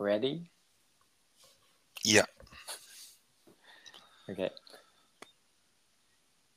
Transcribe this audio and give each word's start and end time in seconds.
Ready? 0.00 0.50
Ja. 2.02 2.24
Okay. 4.26 4.50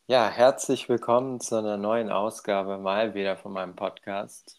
Ja, 0.07 0.27
herzlich 0.29 0.89
willkommen 0.89 1.39
zu 1.39 1.57
einer 1.57 1.77
neuen 1.77 2.09
Ausgabe 2.09 2.79
mal 2.79 3.13
wieder 3.13 3.37
von 3.37 3.53
meinem 3.53 3.75
Podcast. 3.75 4.57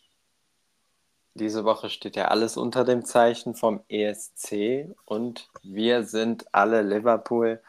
Diese 1.35 1.64
Woche 1.64 1.91
steht 1.91 2.14
ja 2.14 2.28
alles 2.28 2.56
unter 2.56 2.85
dem 2.85 3.04
Zeichen 3.04 3.54
vom 3.54 3.83
ESC 3.88 4.95
und 5.04 5.51
wir 5.63 6.04
sind 6.04 6.47
alle 6.54 6.83
Liverpool. 6.83 7.60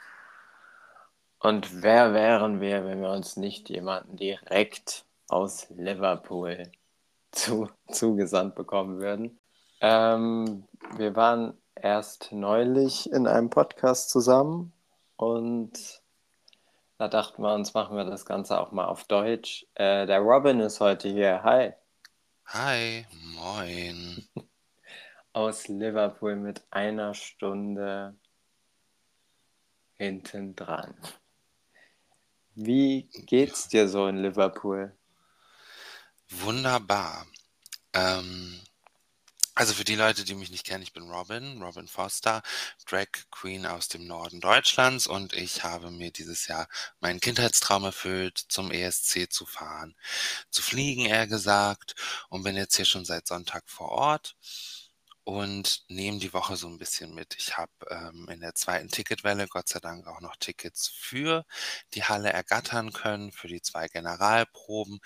Und 1.39 1.82
wer 1.82 2.14
wären 2.14 2.62
wir, 2.62 2.86
wenn 2.86 3.02
wir 3.02 3.10
uns 3.10 3.36
nicht 3.36 3.70
jemanden 3.70 4.16
direkt 4.18 5.05
aus 5.28 5.68
Liverpool 5.71 6.71
zu, 7.32 7.70
zugesandt 7.88 8.54
bekommen 8.54 9.00
würden? 9.02 9.39
Ähm, 9.82 10.67
wir 10.98 11.16
waren 11.16 11.58
erst 11.76 12.31
neulich 12.31 13.12
in 13.12 13.27
einem 13.27 13.49
Podcast 13.49 14.09
zusammen 14.09 14.73
und 15.16 16.02
da 16.98 17.08
dachten 17.08 17.41
wir 17.41 17.54
uns, 17.54 17.73
machen 17.73 17.95
wir 17.95 18.04
das 18.04 18.26
Ganze 18.26 18.59
auch 18.59 18.73
mal 18.73 18.85
auf 18.85 19.05
Deutsch. 19.05 19.66
Äh, 19.76 20.05
der 20.05 20.20
Robin 20.20 20.59
ist 20.59 20.81
heute 20.81 21.07
hier. 21.07 21.44
Hi. 21.44 21.73
Hi, 22.48 23.05
moin. 23.35 24.27
Aus 25.34 25.70
Liverpool 25.70 26.35
mit 26.35 26.62
einer 26.71 27.13
Stunde 27.13 28.18
hinten 29.93 30.55
dran. 30.57 30.93
Wie 32.55 33.04
geht's 33.27 33.70
dir 33.70 33.88
so 33.88 34.07
in 34.07 34.18
Liverpool? 34.18 34.93
Wunderbar. 36.30 37.26
Ähm, 37.93 38.59
also 39.59 39.73
für 39.73 39.84
die 39.84 39.95
Leute, 39.95 40.23
die 40.23 40.36
mich 40.36 40.52
nicht 40.52 40.66
kennen, 40.66 40.84
ich 40.84 40.94
bin 40.94 41.09
Robin, 41.12 41.62
Robin 41.62 41.86
Foster, 41.90 42.41
Drag 42.85 43.07
Queen 43.29 43.65
aus 43.65 43.90
dem 43.90 44.07
Norden 44.07 44.40
Deutschlands 44.40 45.05
und 45.05 45.34
ich 45.34 45.65
habe 45.65 45.91
mir 45.91 46.12
dieses 46.12 46.48
Jahr 46.48 46.70
meinen 47.02 47.20
Kindheitstraum 47.20 47.84
erfüllt, 47.84 48.37
zum 48.37 48.71
ESC 48.71 49.30
zu 49.30 49.46
fahren, 49.46 49.96
zu 50.49 50.62
fliegen, 50.62 51.05
eher 51.05 51.27
gesagt, 51.27 51.96
und 52.30 52.43
bin 52.43 52.55
jetzt 52.55 52.77
hier 52.77 52.85
schon 52.85 53.04
seit 53.04 53.27
Sonntag 53.27 53.63
vor 53.70 53.90
Ort 53.90 54.37
und 55.26 55.84
nehme 55.90 56.20
die 56.20 56.34
Woche 56.34 56.55
so 56.55 56.68
ein 56.68 56.77
bisschen 56.77 57.13
mit. 57.13 57.35
Ich 57.37 57.57
habe 57.57 57.71
ähm, 57.90 58.30
in 58.32 58.40
der 58.40 58.55
zweiten 58.55 58.87
Ticketwelle 58.87 59.48
Gott 59.49 59.68
sei 59.68 59.80
Dank 59.80 60.07
auch 60.07 60.21
noch 60.21 60.37
Tickets 60.37 60.87
für 60.87 61.46
die 61.93 62.04
Halle 62.04 62.32
ergattern 62.32 62.93
können, 62.93 63.34
für 63.34 63.49
die 63.49 63.62
zwei 63.62 63.87
Generalproben 63.90 65.00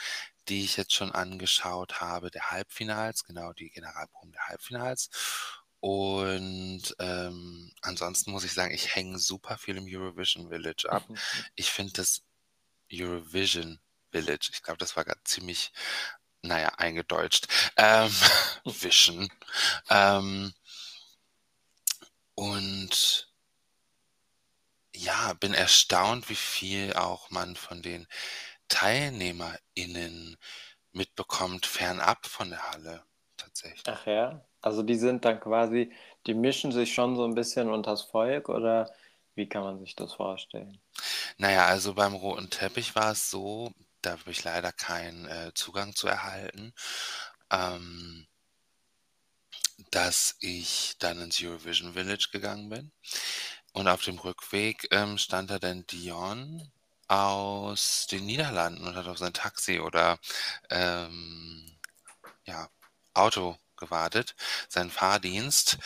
die 0.50 0.64
ich 0.64 0.78
jetzt 0.78 0.94
schon 0.94 1.12
angeschaut 1.12 2.02
habe, 2.02 2.32
der 2.32 2.52
Halbfinals, 2.52 3.24
genau 3.24 3.54
die 3.54 3.70
Generalproben 3.70 4.32
der 4.32 4.48
Halbfinals. 4.48 5.10
Und 5.80 6.96
ähm, 7.00 7.72
ansonsten 7.82 8.32
muss 8.32 8.46
ich 8.46 8.54
sagen, 8.54 8.74
ich 8.74 8.96
hänge 8.96 9.20
super 9.20 9.58
viel 9.58 9.78
im 9.78 9.86
Eurovision 9.88 10.50
Village 10.50 10.90
ab. 10.90 11.04
Ich 11.56 11.72
finde 11.72 11.94
das 11.94 12.24
Eurovision 12.92 13.80
Village, 14.12 14.50
ich 14.54 14.64
glaube, 14.64 14.78
das 14.78 14.96
war 14.96 15.04
gerade 15.04 15.24
ziemlich, 15.26 15.74
naja, 16.42 16.70
eingedeutscht. 16.78 17.48
Ähm, 17.78 18.12
Vision. 18.66 19.30
Ähm, 19.90 20.54
und 22.36 23.34
ja, 24.96 25.34
bin 25.34 25.54
erstaunt, 25.54 26.30
wie 26.30 26.36
viel 26.36 26.94
auch 26.94 27.30
man 27.30 27.56
von 27.56 27.82
den 27.82 28.08
TeilnehmerInnen 28.74 30.36
mitbekommt, 30.92 31.68
fernab 31.68 32.26
von 32.26 32.50
der 32.50 32.72
Halle 32.72 33.04
tatsächlich. 33.38 33.84
Ach 33.88 34.06
ja, 34.08 34.44
also 34.62 34.82
die 34.82 34.96
sind 34.96 35.26
dann 35.26 35.40
quasi, 35.40 35.92
die 36.26 36.34
mischen 36.34 36.72
sich 36.72 36.94
schon 36.94 37.16
so 37.16 37.24
ein 37.24 37.36
bisschen 37.36 37.70
unters 37.70 38.02
Volk 38.02 38.50
oder 38.50 38.92
wie 39.36 39.48
kann 39.48 39.64
man 39.64 39.80
sich 39.80 39.96
das 39.96 40.14
vorstellen? 40.14 40.80
Naja, 41.38 41.66
also 41.66 41.94
beim 41.94 42.16
roten 42.16 42.50
Teppich 42.50 42.96
war 42.96 43.12
es 43.12 43.30
so, 43.30 43.72
da 44.02 44.12
habe 44.12 44.32
ich 44.32 44.44
leider 44.44 44.72
keinen 44.72 45.28
äh, 45.28 45.52
Zugang 45.54 45.96
zu 45.96 46.08
erhalten, 46.08 46.74
ähm, 47.52 48.28
dass 49.92 50.36
ich 50.40 50.96
dann 50.98 51.22
ins 51.22 51.42
Eurovision 51.42 51.94
Village 51.94 52.30
gegangen 52.32 52.70
bin. 52.70 52.92
Und 53.74 53.88
auf 53.88 54.04
dem 54.04 54.18
Rückweg 54.20 54.88
ähm, 54.92 55.18
stand 55.18 55.52
da 55.52 55.60
dann 55.60 55.86
Dion 55.88 56.72
aus 57.14 58.08
den 58.08 58.26
Niederlanden 58.26 58.88
und 58.88 58.96
hat 58.96 59.08
auf 59.08 59.20
sein 59.20 59.34
Taxi 59.34 59.80
oder 59.80 60.18
ähm, 60.72 61.78
ja, 62.46 62.70
Auto 63.14 63.58
gewartet, 63.78 64.36
sein 64.68 64.90
Fahrdienst. 64.90 65.78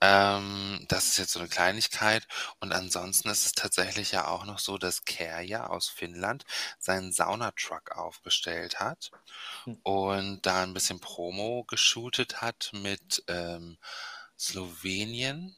Ähm, 0.00 0.84
das 0.88 1.08
ist 1.08 1.18
jetzt 1.18 1.32
so 1.32 1.40
eine 1.40 1.48
Kleinigkeit. 1.48 2.26
Und 2.60 2.72
ansonsten 2.72 3.28
ist 3.30 3.46
es 3.46 3.52
tatsächlich 3.52 4.12
ja 4.12 4.28
auch 4.28 4.44
noch 4.44 4.60
so, 4.60 4.78
dass 4.78 5.04
Kerja 5.04 5.66
aus 5.66 5.88
Finnland 5.88 6.44
seinen 6.78 7.12
Saunatruck 7.12 7.92
aufgestellt 7.92 8.78
hat 8.78 9.10
hm. 9.64 9.80
und 9.82 10.46
da 10.46 10.62
ein 10.62 10.74
bisschen 10.74 11.00
Promo 11.00 11.64
geshootet 11.64 12.42
hat 12.42 12.70
mit 12.72 13.24
ähm, 13.26 13.78
Slowenien, 14.38 15.55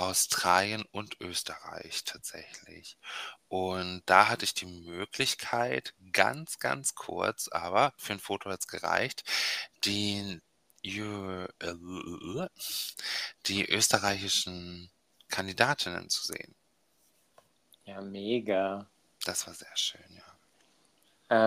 Australien 0.00 0.84
und 0.92 1.20
Österreich 1.20 2.04
tatsächlich. 2.04 2.96
Und 3.48 4.02
da 4.06 4.28
hatte 4.28 4.44
ich 4.44 4.54
die 4.54 4.66
Möglichkeit, 4.66 5.94
ganz, 6.12 6.58
ganz 6.58 6.94
kurz, 6.94 7.48
aber 7.48 7.92
für 7.96 8.14
ein 8.14 8.20
Foto 8.20 8.50
hat 8.50 8.60
es 8.60 8.66
gereicht, 8.66 9.24
die, 9.84 10.40
die 10.82 11.00
österreichischen 13.68 14.90
Kandidatinnen 15.28 16.08
zu 16.08 16.26
sehen. 16.26 16.54
Ja, 17.84 18.00
mega. 18.00 18.86
Das 19.24 19.46
war 19.46 19.54
sehr 19.54 19.76
schön, 19.76 20.16
ja. 20.16 20.22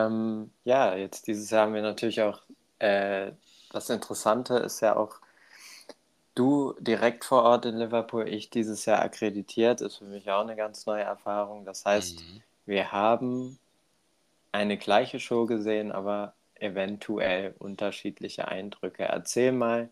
Ähm, 0.06 0.52
ja, 0.64 0.96
jetzt 0.96 1.26
dieses 1.28 1.50
Jahr 1.50 1.66
haben 1.66 1.74
wir 1.74 1.82
natürlich 1.82 2.22
auch, 2.22 2.44
äh, 2.80 3.32
das 3.72 3.90
Interessante 3.90 4.58
ist 4.58 4.82
ja 4.82 4.96
auch, 4.96 5.20
Du 6.36 6.74
direkt 6.80 7.26
vor 7.26 7.44
Ort 7.44 7.66
in 7.66 7.78
Liverpool, 7.78 8.28
ich 8.28 8.50
dieses 8.50 8.86
Jahr 8.86 9.02
akkreditiert, 9.02 9.82
ist 9.82 9.98
für 9.98 10.06
mich 10.06 10.30
auch 10.32 10.42
eine 10.42 10.56
ganz 10.56 10.86
neue 10.86 11.04
Erfahrung. 11.04 11.64
Das 11.66 11.86
heißt, 11.86 12.22
mhm. 12.22 12.42
wir 12.66 12.92
haben 12.92 13.60
eine 14.52 14.78
gleiche 14.78 15.20
Show 15.20 15.46
gesehen, 15.46 15.92
aber 15.92 16.34
eventuell 16.56 17.54
unterschiedliche 17.60 18.48
Eindrücke. 18.48 19.04
Erzähl 19.04 19.52
mal, 19.52 19.90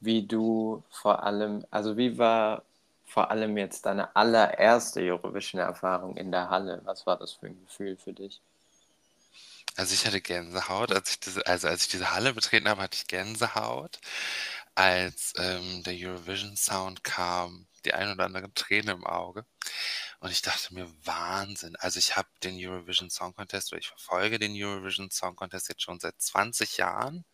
wie 0.00 0.26
du 0.26 0.82
vor 0.90 1.22
allem, 1.22 1.64
also 1.70 1.96
wie 1.96 2.18
war 2.18 2.64
vor 3.06 3.30
allem 3.30 3.56
jetzt 3.56 3.86
deine 3.86 4.14
allererste 4.16 5.00
Eurovision-Erfahrung 5.00 6.16
in 6.16 6.32
der 6.32 6.50
Halle? 6.50 6.80
Was 6.84 7.06
war 7.06 7.18
das 7.18 7.32
für 7.32 7.46
ein 7.46 7.60
Gefühl 7.66 7.96
für 7.96 8.12
dich? 8.12 8.40
Also 9.76 9.94
ich 9.94 10.06
hatte 10.06 10.20
Gänsehaut, 10.20 10.92
als 10.92 11.12
ich 11.12 11.20
diese, 11.20 11.46
also 11.46 11.68
als 11.68 11.84
ich 11.84 11.88
diese 11.88 12.12
Halle 12.14 12.34
betreten 12.34 12.68
habe, 12.68 12.82
hatte 12.82 12.96
ich 12.96 13.06
Gänsehaut 13.06 14.00
als 14.74 15.32
ähm, 15.36 15.82
der 15.82 15.94
Eurovision 15.94 16.56
Sound 16.56 17.04
kam, 17.04 17.66
die 17.84 17.94
ein 17.94 18.12
oder 18.12 18.24
andere 18.24 18.52
Träne 18.54 18.92
im 18.92 19.06
Auge. 19.06 19.44
Und 20.20 20.30
ich 20.30 20.42
dachte 20.42 20.72
mir, 20.74 20.90
Wahnsinn. 21.04 21.76
Also 21.76 21.98
ich 21.98 22.16
habe 22.16 22.28
den 22.42 22.56
Eurovision 22.58 23.10
Song 23.10 23.34
Contest, 23.34 23.72
oder 23.72 23.80
ich 23.80 23.88
verfolge 23.88 24.38
den 24.38 24.54
Eurovision 24.54 25.10
Song 25.10 25.36
Contest 25.36 25.68
jetzt 25.68 25.82
schon 25.82 26.00
seit 26.00 26.20
20 26.20 26.76
Jahren. 26.78 27.24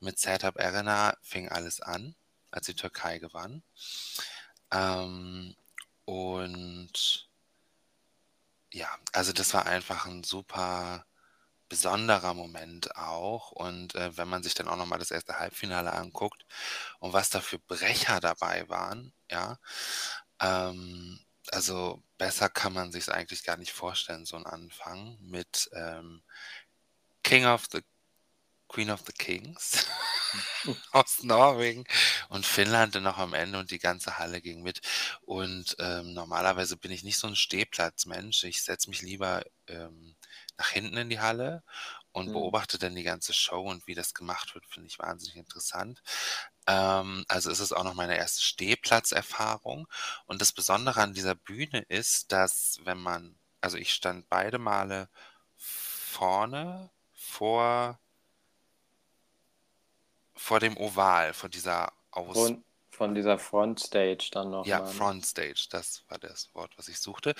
Mit 0.00 0.18
Setup 0.18 0.58
Arena 0.60 1.16
fing 1.22 1.48
alles 1.48 1.80
an, 1.80 2.14
als 2.50 2.66
die 2.66 2.74
Türkei 2.74 3.18
gewann. 3.18 3.62
Ähm, 4.70 5.56
und 6.04 7.28
ja, 8.72 8.88
also 9.12 9.32
das 9.32 9.54
war 9.54 9.66
einfach 9.66 10.06
ein 10.06 10.22
super 10.24 11.04
besonderer 11.68 12.34
Moment 12.34 12.96
auch. 12.96 13.52
Und 13.52 13.94
äh, 13.94 14.16
wenn 14.16 14.28
man 14.28 14.42
sich 14.42 14.54
dann 14.54 14.68
auch 14.68 14.76
nochmal 14.76 14.98
das 14.98 15.10
erste 15.10 15.38
Halbfinale 15.38 15.92
anguckt 15.92 16.44
und 17.00 17.12
was 17.12 17.30
da 17.30 17.40
für 17.40 17.58
Brecher 17.58 18.20
dabei 18.20 18.68
waren, 18.68 19.12
ja, 19.30 19.58
ähm, 20.40 21.20
also 21.52 22.02
besser 22.18 22.48
kann 22.48 22.72
man 22.72 22.92
sich 22.92 23.10
eigentlich 23.10 23.44
gar 23.44 23.56
nicht 23.56 23.72
vorstellen, 23.72 24.26
so 24.26 24.36
ein 24.36 24.46
Anfang 24.46 25.18
mit 25.20 25.68
ähm, 25.74 26.22
King 27.22 27.46
of 27.46 27.66
the 27.72 27.82
Queen 28.68 28.90
of 28.90 29.02
the 29.06 29.12
Kings 29.12 29.86
aus 30.92 31.22
Norwegen 31.22 31.84
und 32.28 32.44
Finnland 32.44 32.94
dann 32.94 33.04
noch 33.04 33.18
am 33.18 33.32
Ende 33.34 33.58
und 33.58 33.70
die 33.70 33.78
ganze 33.78 34.18
Halle 34.18 34.40
ging 34.42 34.62
mit. 34.62 34.80
Und 35.22 35.76
ähm, 35.78 36.14
normalerweise 36.14 36.76
bin 36.76 36.90
ich 36.90 37.04
nicht 37.04 37.18
so 37.18 37.28
ein 37.28 37.36
Stehplatzmensch. 37.36 38.44
Ich 38.44 38.62
setze 38.64 38.90
mich 38.90 39.02
lieber 39.02 39.44
ähm, 39.68 40.16
nach 40.58 40.68
hinten 40.68 40.96
in 40.96 41.10
die 41.10 41.20
Halle 41.20 41.62
und 42.12 42.28
mhm. 42.28 42.32
beobachte 42.32 42.78
dann 42.78 42.94
die 42.94 43.02
ganze 43.02 43.32
Show 43.34 43.60
und 43.60 43.86
wie 43.86 43.94
das 43.94 44.14
gemacht 44.14 44.54
wird, 44.54 44.64
finde 44.66 44.88
ich 44.88 44.98
wahnsinnig 44.98 45.36
interessant. 45.36 46.02
Ähm, 46.66 47.24
also 47.28 47.50
ist 47.50 47.60
es 47.60 47.72
auch 47.72 47.84
noch 47.84 47.94
meine 47.94 48.16
erste 48.16 48.42
Stehplatzerfahrung. 48.42 49.86
Und 50.24 50.40
das 50.40 50.52
Besondere 50.52 51.02
an 51.02 51.12
dieser 51.12 51.34
Bühne 51.34 51.80
ist, 51.88 52.32
dass 52.32 52.80
wenn 52.84 52.98
man, 52.98 53.38
also 53.60 53.76
ich 53.76 53.92
stand 53.92 54.28
beide 54.28 54.58
Male 54.58 55.08
vorne 55.56 56.90
vor, 57.12 58.00
vor 60.34 60.60
dem 60.60 60.76
Oval, 60.76 61.34
vor 61.34 61.48
dieser 61.50 61.92
Aus. 62.10 62.34
Vor, 62.34 62.58
von 62.96 63.14
dieser 63.14 63.38
Frontstage 63.38 64.30
dann 64.32 64.50
noch. 64.50 64.66
Ja, 64.66 64.84
Frontstage, 64.86 65.66
das 65.70 66.02
war 66.08 66.18
das 66.18 66.48
Wort, 66.54 66.72
was 66.78 66.88
ich 66.88 66.98
suchte. 66.98 67.34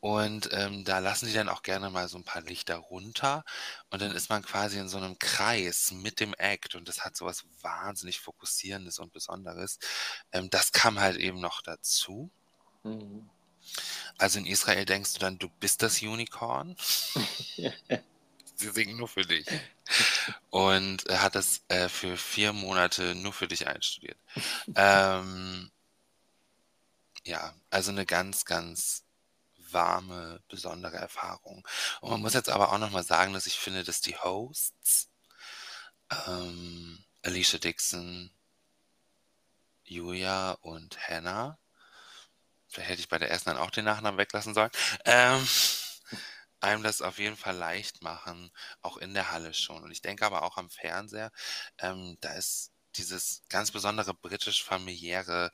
Und 0.00 0.48
ähm, 0.52 0.84
da 0.84 1.00
lassen 1.00 1.26
die 1.26 1.32
dann 1.32 1.48
auch 1.48 1.62
gerne 1.62 1.90
mal 1.90 2.08
so 2.08 2.16
ein 2.16 2.24
paar 2.24 2.42
Lichter 2.42 2.76
runter 2.76 3.44
und 3.90 4.00
dann 4.00 4.12
ist 4.12 4.30
man 4.30 4.42
quasi 4.42 4.78
in 4.78 4.88
so 4.88 4.96
einem 4.96 5.18
Kreis 5.18 5.90
mit 5.92 6.20
dem 6.20 6.32
Act 6.34 6.76
und 6.76 6.88
das 6.88 7.04
hat 7.04 7.16
so 7.16 7.26
was 7.26 7.44
wahnsinnig 7.60 8.20
Fokussierendes 8.20 9.00
und 9.00 9.12
Besonderes. 9.12 9.78
Ähm, 10.32 10.48
das 10.50 10.70
kam 10.70 11.00
halt 11.00 11.16
eben 11.16 11.40
noch 11.40 11.60
dazu. 11.60 12.30
Mhm. 12.84 13.28
Also 14.18 14.38
in 14.38 14.46
Israel 14.46 14.84
denkst 14.84 15.14
du 15.14 15.18
dann, 15.18 15.38
du 15.38 15.48
bist 15.58 15.82
das 15.82 16.02
Unicorn. 16.02 16.76
Sie 18.56 18.70
singen 18.70 18.96
nur 18.96 19.08
für 19.08 19.22
dich. 19.22 19.46
Und 20.50 21.06
er 21.08 21.22
hat 21.22 21.34
das 21.34 21.62
äh, 21.68 21.88
für 21.88 22.16
vier 22.16 22.52
Monate 22.52 23.14
nur 23.14 23.32
für 23.32 23.48
dich 23.48 23.66
einstudiert. 23.66 24.18
ähm, 24.76 25.70
ja, 27.24 27.54
also 27.70 27.90
eine 27.90 28.06
ganz, 28.06 28.44
ganz 28.44 29.04
warme, 29.74 30.40
besondere 30.48 30.96
Erfahrung. 30.96 31.66
Und 32.00 32.10
man 32.10 32.20
muss 32.20 32.34
jetzt 32.34 32.48
aber 32.48 32.72
auch 32.72 32.78
nochmal 32.78 33.02
sagen, 33.02 33.32
dass 33.32 33.46
ich 33.46 33.58
finde, 33.58 33.82
dass 33.82 34.00
die 34.00 34.16
Hosts, 34.16 35.08
ähm, 36.26 37.04
Alicia 37.22 37.58
Dixon, 37.58 38.30
Julia 39.84 40.52
und 40.62 40.96
Hannah, 41.08 41.58
vielleicht 42.68 42.90
hätte 42.90 43.00
ich 43.00 43.08
bei 43.08 43.18
der 43.18 43.30
ersten 43.30 43.50
dann 43.50 43.58
auch 43.58 43.70
den 43.70 43.84
Nachnamen 43.84 44.18
weglassen 44.18 44.54
sollen, 44.54 44.70
ähm, 45.04 45.46
einem 46.64 46.82
das 46.82 47.02
auf 47.02 47.18
jeden 47.18 47.36
Fall 47.36 47.56
leicht 47.56 48.02
machen, 48.02 48.50
auch 48.82 48.96
in 48.96 49.14
der 49.14 49.30
Halle 49.30 49.54
schon. 49.54 49.84
Und 49.84 49.92
ich 49.92 50.02
denke 50.02 50.26
aber 50.26 50.42
auch 50.42 50.56
am 50.56 50.70
Fernseher, 50.70 51.30
ähm, 51.78 52.16
da 52.20 52.32
ist 52.32 52.72
dieses 52.96 53.42
ganz 53.48 53.70
besondere 53.70 54.14
britisch-familiäre 54.14 55.52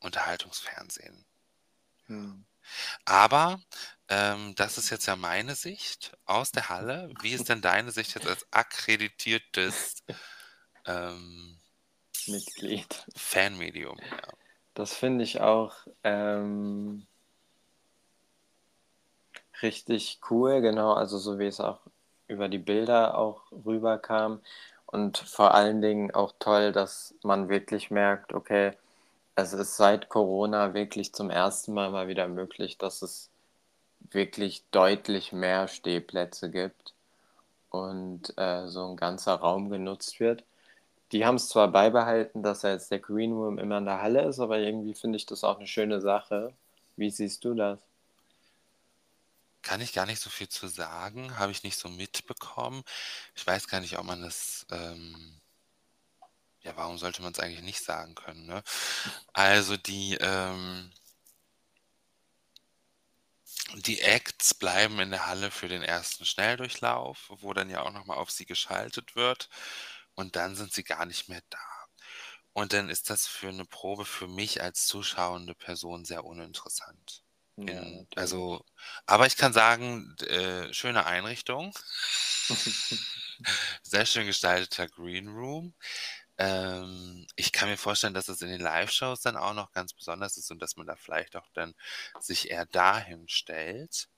Unterhaltungsfernsehen. 0.00 1.24
Hm. 2.06 2.44
Aber 3.04 3.60
ähm, 4.08 4.54
das 4.56 4.76
ist 4.78 4.90
jetzt 4.90 5.06
ja 5.06 5.16
meine 5.16 5.54
Sicht 5.54 6.16
aus 6.24 6.50
der 6.50 6.68
Halle. 6.68 7.12
Wie 7.20 7.32
ist 7.32 7.48
denn 7.48 7.60
deine 7.60 7.92
Sicht 7.92 8.14
jetzt 8.14 8.26
als 8.26 8.46
akkreditiertes 8.50 10.02
ähm, 10.84 11.60
Mitglied? 12.26 13.06
Fanmedium? 13.14 13.98
Ja. 13.98 14.32
Das 14.74 14.94
finde 14.94 15.24
ich 15.24 15.40
auch 15.40 15.74
ähm, 16.02 17.06
richtig 19.62 20.20
cool, 20.30 20.60
genau, 20.60 20.92
also 20.92 21.18
so 21.18 21.38
wie 21.38 21.46
es 21.46 21.60
auch 21.60 21.80
über 22.28 22.48
die 22.48 22.58
Bilder 22.58 23.16
auch 23.18 23.42
rüberkam. 23.52 24.40
Und 24.86 25.18
vor 25.18 25.54
allen 25.54 25.80
Dingen 25.82 26.14
auch 26.14 26.32
toll, 26.38 26.72
dass 26.72 27.14
man 27.22 27.48
wirklich 27.48 27.90
merkt, 27.90 28.32
okay, 28.34 28.72
es 29.36 29.52
ist 29.54 29.76
seit 29.76 30.08
Corona 30.10 30.74
wirklich 30.74 31.14
zum 31.14 31.30
ersten 31.30 31.74
Mal 31.74 31.90
mal 31.90 32.08
wieder 32.08 32.28
möglich, 32.28 32.78
dass 32.78 33.02
es 33.02 33.30
wirklich 34.10 34.64
deutlich 34.72 35.32
mehr 35.32 35.68
Stehplätze 35.68 36.50
gibt 36.50 36.94
und 37.70 38.34
äh, 38.38 38.68
so 38.68 38.86
ein 38.86 38.96
ganzer 38.96 39.34
Raum 39.36 39.70
genutzt 39.70 40.20
wird. 40.20 40.44
Die 41.12 41.26
haben 41.26 41.36
es 41.36 41.48
zwar 41.50 41.68
beibehalten, 41.68 42.42
dass 42.44 42.62
jetzt 42.62 42.90
der 42.92 43.00
Green 43.00 43.32
Room 43.34 43.58
immer 43.58 43.78
in 43.78 43.86
der 43.86 44.02
Halle 44.02 44.22
ist, 44.24 44.40
aber 44.40 44.58
irgendwie 44.58 44.94
finde 44.94 45.18
ich 45.18 45.26
das 45.26 45.44
auch 45.44 45.58
eine 45.58 45.68
schöne 45.68 46.00
Sache. 46.02 46.54
Wie 46.96 47.10
siehst 47.10 47.44
du 47.44 47.54
das? 47.54 47.85
Kann 49.66 49.80
ich 49.80 49.92
gar 49.92 50.06
nicht 50.06 50.20
so 50.22 50.30
viel 50.30 50.48
zu 50.48 50.68
sagen, 50.68 51.38
habe 51.38 51.50
ich 51.50 51.64
nicht 51.64 51.76
so 51.76 51.88
mitbekommen. 51.88 52.84
Ich 53.34 53.44
weiß 53.46 53.66
gar 53.66 53.80
nicht, 53.80 53.98
ob 53.98 54.04
man 54.06 54.22
das, 54.22 54.64
ähm, 54.70 55.40
ja, 56.62 56.76
warum 56.76 56.98
sollte 56.98 57.22
man 57.22 57.32
es 57.32 57.38
eigentlich 57.40 57.62
nicht 57.62 57.82
sagen 57.82 58.14
können, 58.14 58.46
ne? 58.46 58.62
Also 59.32 59.76
die, 59.76 60.16
ähm, 60.20 60.92
die 63.76 64.00
Acts 64.00 64.54
bleiben 64.54 64.98
in 64.98 65.10
der 65.12 65.26
Halle 65.26 65.52
für 65.52 65.68
den 65.68 65.82
ersten 65.82 66.24
Schnelldurchlauf, 66.24 67.26
wo 67.28 67.52
dann 67.54 67.70
ja 67.70 67.82
auch 67.82 67.92
nochmal 67.92 68.16
auf 68.18 68.30
sie 68.32 68.44
geschaltet 68.44 69.14
wird 69.14 69.48
und 70.14 70.34
dann 70.36 70.56
sind 70.56 70.72
sie 70.72 70.82
gar 70.84 71.06
nicht 71.06 71.28
mehr 71.28 71.42
da. 71.50 71.58
Und 72.54 72.72
dann 72.72 72.90
ist 72.90 73.10
das 73.10 73.28
für 73.28 73.50
eine 73.50 73.66
Probe 73.66 74.04
für 74.04 74.28
mich 74.28 74.62
als 74.62 74.86
zuschauende 74.86 75.54
Person 75.54 76.04
sehr 76.04 76.24
uninteressant. 76.24 77.25
Ja, 77.56 77.82
also, 78.16 78.64
aber 79.06 79.26
ich 79.26 79.36
kann 79.36 79.52
sagen, 79.52 80.14
äh, 80.28 80.72
schöne 80.74 81.06
Einrichtung. 81.06 81.72
Sehr 83.82 84.06
schön 84.06 84.26
gestalteter 84.26 84.88
Green 84.88 85.28
Room. 85.28 85.74
Ähm, 86.38 87.26
ich 87.34 87.52
kann 87.52 87.70
mir 87.70 87.78
vorstellen, 87.78 88.12
dass 88.12 88.28
es 88.28 88.42
in 88.42 88.48
den 88.48 88.60
Live-Shows 88.60 89.22
dann 89.22 89.36
auch 89.36 89.54
noch 89.54 89.72
ganz 89.72 89.94
besonders 89.94 90.36
ist 90.36 90.50
und 90.50 90.60
dass 90.60 90.76
man 90.76 90.86
da 90.86 90.96
vielleicht 90.96 91.34
auch 91.34 91.48
dann 91.54 91.74
sich 92.20 92.50
eher 92.50 92.66
dahin 92.66 93.26
stellt. 93.28 94.08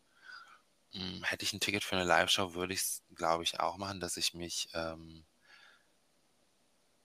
Hm, 0.93 1.23
hätte 1.23 1.45
ich 1.45 1.53
ein 1.53 1.61
Ticket 1.61 1.85
für 1.85 1.97
eine 1.97 2.05
Live-Show, 2.05 2.55
würde 2.55 2.75
ich 2.75 2.81
es, 2.81 3.03
glaube 3.15 3.45
ich, 3.45 3.61
auch 3.61 3.77
machen, 3.77 4.01
dass 4.01 4.17
ich 4.17 4.35
mich 4.35 4.69
ähm, 4.75 5.25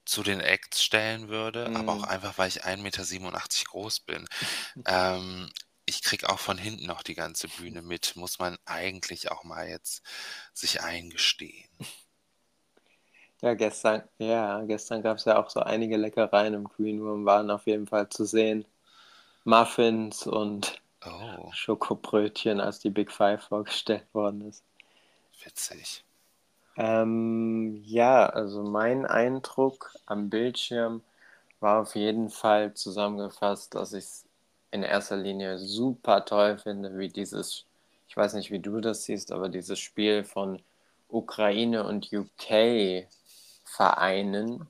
zu 0.06 0.24
den 0.24 0.40
Acts 0.40 0.84
stellen 0.84 1.28
würde, 1.30 1.70
mm. 1.70 1.78
aber 1.78 1.94
auch 1.94 1.98
mhm. 2.00 2.06
einfach, 2.06 2.38
weil 2.38 2.50
ich 2.50 2.66
1,87 2.66 3.20
Meter 3.22 3.42
groß 3.66 4.00
bin. 4.02 4.28
ähm, 4.86 5.50
ich 5.86 6.02
kriege 6.02 6.30
auch 6.30 6.40
von 6.40 6.58
hinten 6.58 6.86
noch 6.86 7.04
die 7.04 7.16
ganze 7.16 7.48
Bühne 7.48 7.82
mit, 7.82 8.16
muss 8.16 8.40
man 8.40 8.58
eigentlich 8.66 9.32
auch 9.32 9.44
mal 9.44 9.68
jetzt 9.68 10.04
sich 10.54 10.82
eingestehen. 10.82 11.70
Ja, 13.42 13.56
gestern, 13.56 14.04
ja, 14.20 14.62
gestern 14.64 15.02
gab 15.02 15.18
es 15.18 15.26
ja 15.26 15.38
auch 15.38 15.50
so 15.50 15.60
einige 15.60 15.98
Leckereien 15.98 16.54
im 16.54 16.64
Green 16.64 17.02
Room, 17.02 17.26
waren 17.26 17.52
auf 17.52 17.68
jeden 17.68 17.88
Fall 17.88 18.08
zu 18.08 18.24
sehen. 18.24 18.66
Muffins 19.44 20.26
und 20.26 20.82
oh. 21.06 21.52
Schokobrötchen, 21.52 22.62
als 22.62 22.80
die 22.80 22.90
Big 22.90 23.12
Five 23.12 23.44
vorgestellt 23.44 24.06
worden 24.14 24.48
ist. 24.48 24.64
Witzig. 25.44 26.06
Ähm, 26.78 27.82
ja, 27.84 28.28
also 28.28 28.64
mein 28.64 29.06
Eindruck 29.06 29.94
am 30.06 30.30
Bildschirm 30.30 31.04
war 31.60 31.82
auf 31.82 31.96
jeden 31.96 32.30
Fall 32.30 32.74
zusammengefasst, 32.74 33.76
dass 33.76 33.94
ich 33.94 34.06
es 34.06 34.26
in 34.74 34.82
erster 34.82 35.16
Linie 35.16 35.60
super 35.60 36.26
toll 36.26 36.58
finde, 36.58 36.98
wie 36.98 37.08
dieses, 37.08 37.66
ich 38.08 38.18
weiß 38.18 38.34
nicht, 38.34 38.50
wie 38.50 38.60
du 38.60 38.82
das 38.82 39.04
siehst, 39.04 39.32
aber 39.32 39.48
dieses 39.48 39.80
Spiel 39.80 40.24
von 40.24 40.62
Ukraine 41.10 41.84
und 41.84 42.12
UK 42.12 43.08
vereinen, 43.64 44.68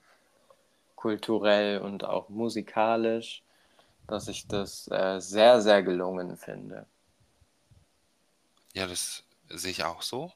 kulturell 0.98 1.80
und 1.80 2.04
auch 2.04 2.28
musikalisch, 2.28 3.44
dass 4.08 4.28
ich 4.28 4.46
das 4.48 4.90
äh, 4.92 5.22
sehr, 5.22 5.62
sehr 5.62 5.82
gelungen 5.84 6.36
finde. 6.36 6.86
Ja, 8.74 8.88
das 8.88 9.24
sehe 9.48 9.72
ich 9.72 9.86
auch 9.86 10.02
so. 10.02 10.34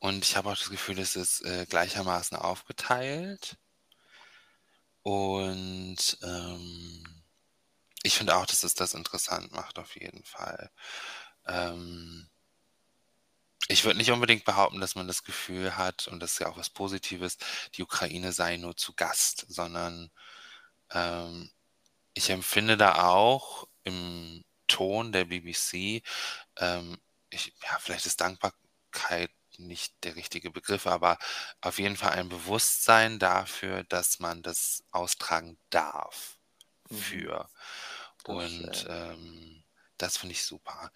Und 0.00 0.24
ich 0.24 0.36
habe 0.36 0.50
auch 0.50 0.58
das 0.58 0.68
Gefühl, 0.68 0.98
es 0.98 1.16
ist 1.16 1.42
äh, 1.46 1.64
gleichermaßen 1.64 2.36
aufgeteilt. 2.36 3.56
Und 5.02 6.18
ähm, 6.22 7.21
ich 8.02 8.16
finde 8.16 8.36
auch, 8.36 8.46
dass 8.46 8.64
es 8.64 8.74
das 8.74 8.94
interessant 8.94 9.52
macht, 9.52 9.78
auf 9.78 9.96
jeden 9.96 10.24
Fall. 10.24 10.70
Ähm, 11.46 12.28
ich 13.68 13.84
würde 13.84 13.98
nicht 13.98 14.10
unbedingt 14.10 14.44
behaupten, 14.44 14.80
dass 14.80 14.96
man 14.96 15.06
das 15.06 15.24
Gefühl 15.24 15.76
hat, 15.76 16.08
und 16.08 16.20
das 16.20 16.32
ist 16.32 16.38
ja 16.40 16.48
auch 16.48 16.56
was 16.56 16.70
Positives, 16.70 17.38
die 17.74 17.82
Ukraine 17.82 18.32
sei 18.32 18.56
nur 18.56 18.76
zu 18.76 18.94
Gast, 18.94 19.46
sondern 19.48 20.10
ähm, 20.90 21.50
ich 22.14 22.30
empfinde 22.30 22.76
da 22.76 23.06
auch 23.08 23.68
im 23.84 24.44
Ton 24.68 25.12
der 25.12 25.26
BBC, 25.26 26.02
ähm, 26.58 26.98
ich, 27.30 27.54
ja, 27.62 27.78
vielleicht 27.80 28.06
ist 28.06 28.20
Dankbarkeit 28.20 29.30
nicht 29.58 29.94
der 30.04 30.16
richtige 30.16 30.50
Begriff, 30.50 30.86
aber 30.86 31.18
auf 31.60 31.78
jeden 31.78 31.96
Fall 31.96 32.12
ein 32.12 32.28
Bewusstsein 32.28 33.18
dafür, 33.18 33.84
dass 33.84 34.18
man 34.18 34.42
das 34.42 34.84
austragen 34.92 35.58
darf 35.70 36.38
mhm. 36.90 37.02
Und 38.24 38.86
ähm, 38.88 39.64
das 39.98 40.16
finde 40.16 40.34
ich 40.34 40.44
super. 40.44 40.90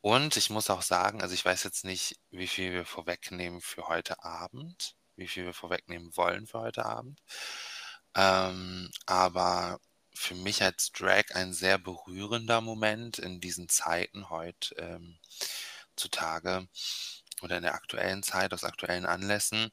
Und 0.00 0.36
ich 0.36 0.50
muss 0.50 0.70
auch 0.70 0.82
sagen, 0.82 1.22
also 1.22 1.34
ich 1.34 1.44
weiß 1.44 1.64
jetzt 1.64 1.84
nicht, 1.84 2.18
wie 2.30 2.46
viel 2.46 2.72
wir 2.72 2.84
vorwegnehmen 2.86 3.60
für 3.60 3.88
heute 3.88 4.22
Abend, 4.22 4.94
wie 5.16 5.28
viel 5.28 5.44
wir 5.46 5.54
vorwegnehmen 5.54 6.16
wollen 6.16 6.46
für 6.46 6.60
heute 6.60 6.84
Abend. 6.86 7.20
Ähm, 8.14 8.90
aber 9.06 9.80
für 10.14 10.34
mich 10.34 10.62
als 10.62 10.92
Drag 10.92 11.24
ein 11.34 11.52
sehr 11.52 11.78
berührender 11.78 12.60
Moment 12.60 13.18
in 13.18 13.40
diesen 13.40 13.68
Zeiten 13.68 14.30
heute 14.30 14.74
ähm, 14.76 15.18
zutage 15.96 16.68
oder 17.42 17.56
in 17.58 17.62
der 17.62 17.74
aktuellen 17.74 18.22
Zeit 18.22 18.54
aus 18.54 18.64
aktuellen 18.64 19.06
Anlässen, 19.06 19.70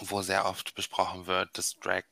wo 0.00 0.22
sehr 0.22 0.46
oft 0.46 0.74
besprochen 0.74 1.26
wird, 1.26 1.56
dass 1.58 1.74
Drag 1.74 2.04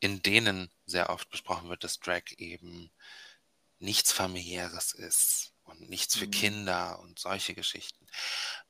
in 0.00 0.22
denen 0.22 0.70
sehr 0.88 1.10
oft 1.10 1.28
besprochen 1.30 1.68
wird, 1.68 1.84
dass 1.84 2.00
Drag 2.00 2.22
eben 2.38 2.90
nichts 3.78 4.12
familiäres 4.12 4.92
ist 4.92 5.52
und 5.64 5.88
nichts 5.88 6.16
für 6.16 6.26
mhm. 6.26 6.32
Kinder 6.32 6.98
und 7.00 7.18
solche 7.18 7.54
Geschichten, 7.54 8.06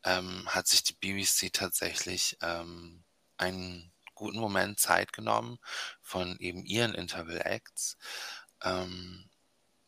ähm, 0.05 0.49
hat 0.49 0.67
sich 0.67 0.83
die 0.83 0.95
BBC 0.95 1.53
tatsächlich 1.53 2.37
ähm, 2.43 3.05
einen 3.37 3.93
guten 4.15 4.41
Moment 4.41 4.81
Zeit 4.81 5.13
genommen 5.13 5.59
von 6.03 6.37
eben 6.39 6.65
ihren 6.65 6.95
Interval 6.95 7.41
Acts, 7.45 7.97
ähm, 8.63 9.31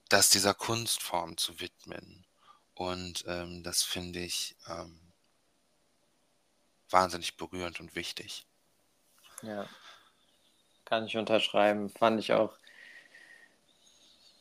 das 0.08 0.30
dieser 0.30 0.54
Kunstform 0.54 1.37
zu 1.37 1.60
widmen. 1.60 2.26
Und 2.75 3.25
ähm, 3.26 3.62
das 3.62 3.82
finde 3.82 4.20
ich 4.20 4.56
ähm, 4.66 5.12
wahnsinnig 6.88 7.37
berührend 7.37 7.80
und 7.80 7.94
wichtig. 7.94 8.46
Ja, 9.42 9.68
kann 10.90 11.06
ich 11.06 11.16
unterschreiben. 11.16 11.88
Fand 11.88 12.20
ich 12.20 12.35
auch 12.35 12.52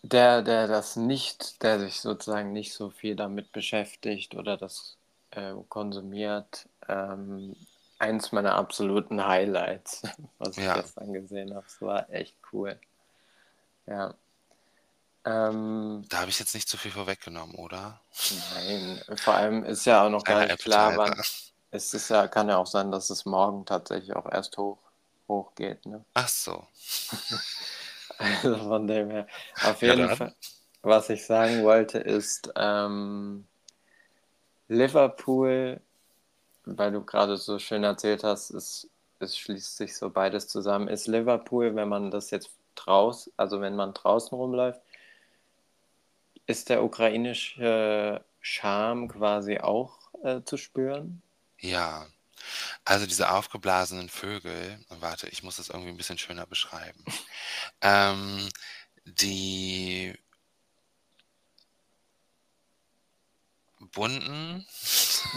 der, 0.02 0.42
der 0.42 0.68
das 0.68 0.96
nicht, 0.96 1.62
der 1.64 1.80
sich 1.80 2.00
sozusagen 2.02 2.52
nicht 2.54 2.74
so 2.74 2.90
viel 2.90 3.16
damit 3.16 3.52
beschäftigt 3.52 4.36
oder 4.36 4.58
das 4.58 4.98
äh, 5.32 5.54
konsumiert, 5.70 6.68
ähm, 6.88 7.56
eins 8.00 8.32
meiner 8.32 8.56
absoluten 8.56 9.26
Highlights, 9.26 10.02
was 10.40 10.58
ich 10.58 10.66
Ja. 10.66 10.74
gestern 10.74 11.14
gesehen 11.14 11.54
habe. 11.54 11.66
Es 11.68 11.82
war 11.82 12.10
echt 12.10 12.36
cool. 12.54 12.80
Ja. 13.88 14.16
Ähm, 15.26 16.06
Da 16.10 16.20
habe 16.22 16.30
ich 16.30 16.40
jetzt 16.40 16.56
nicht 16.56 16.70
zu 16.70 16.78
viel 16.78 16.92
vorweggenommen, 16.92 17.56
oder? 17.56 18.02
nein, 18.56 19.02
vor 19.18 19.36
allem 19.36 19.64
ist 19.64 19.86
ja 19.86 20.06
auch 20.06 20.10
noch 20.10 20.24
gar 20.24 20.46
nicht 20.46 20.60
klar, 20.60 20.96
wann. 20.98 21.22
Es 21.72 21.94
ist 21.94 22.10
ja, 22.10 22.28
kann 22.28 22.50
ja 22.50 22.58
auch 22.58 22.66
sein, 22.68 22.92
dass 22.92 23.10
es 23.12 23.26
morgen 23.26 23.66
tatsächlich 23.66 24.16
auch 24.16 24.26
erst 24.32 24.58
hoch, 24.58 24.80
hochgeht. 25.30 25.86
Ne? 25.88 26.06
Ach 26.14 26.28
so. 26.30 26.68
Also 28.18 28.58
von 28.58 28.88
dem 28.88 29.10
her. 29.10 29.28
Auf 29.62 29.82
Ja, 29.82 29.96
jeden 29.96 30.10
dann. 30.10 30.10
Fall, 30.10 30.34
was 30.82 31.10
ich 31.10 31.26
sagen 31.26 31.64
wollte, 31.64 32.00
ist 32.00 32.52
ähm, 32.56 33.46
Liverpool, 34.70 35.82
weil 36.66 36.92
du 36.94 37.04
gerade 37.06 37.38
so 37.38 37.60
schön 37.60 37.84
erzählt 37.84 38.24
hast, 38.24 38.52
es, 38.52 38.90
es 39.20 39.38
schließt 39.38 39.78
sich 39.78 39.98
so 39.98 40.10
beides 40.12 40.48
zusammen. 40.50 40.88
Ist 40.90 41.08
Liverpool, 41.08 41.76
wenn 41.76 41.90
man 41.90 42.12
das 42.12 42.32
jetzt 42.32 42.52
draußen, 42.76 43.34
also 43.38 43.62
wenn 43.62 43.76
man 43.76 43.94
draußen 43.94 44.38
rumläuft, 44.38 44.82
ist 46.48 46.68
der 46.68 46.84
ukrainische 46.84 48.26
Charme 48.42 49.08
quasi 49.08 49.60
auch 49.60 50.14
äh, 50.24 50.42
zu 50.44 50.58
spüren? 50.58 51.22
Ja. 51.62 52.08
Also 52.86 53.06
diese 53.06 53.32
aufgeblasenen 53.32 54.10
Vögel, 54.10 54.84
warte, 54.90 55.28
ich 55.30 55.44
muss 55.44 55.58
das 55.58 55.70
irgendwie 55.70 55.90
ein 55.90 55.98
bisschen 55.98 56.18
schöner 56.18 56.46
beschreiben. 56.46 57.04
Ähm, 57.82 58.50
die 59.06 60.18
bunten 63.80 64.68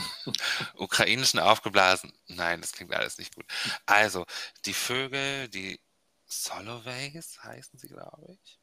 ukrainischen 0.74 1.40
aufgeblasen. 1.40 2.12
Nein, 2.26 2.60
das 2.60 2.72
klingt 2.72 2.92
alles 2.92 3.18
nicht 3.18 3.34
gut. 3.34 3.46
Also, 3.86 4.26
die 4.66 4.74
Vögel, 4.74 5.48
die 5.48 5.80
Soloways 6.26 7.42
heißen 7.42 7.78
sie, 7.78 7.88
glaube 7.88 8.38
ich. 8.42 8.58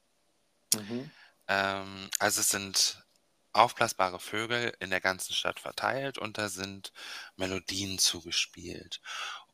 Mhm. 0.75 1.11
Ähm, 1.47 2.09
also 2.19 2.41
es 2.41 2.49
sind 2.49 3.03
aufblasbare 3.53 4.19
Vögel 4.19 4.73
in 4.79 4.89
der 4.89 5.01
ganzen 5.01 5.33
Stadt 5.33 5.59
verteilt 5.59 6.17
und 6.17 6.37
da 6.37 6.49
sind 6.49 6.91
Melodien 7.35 7.99
zugespielt. 7.99 9.01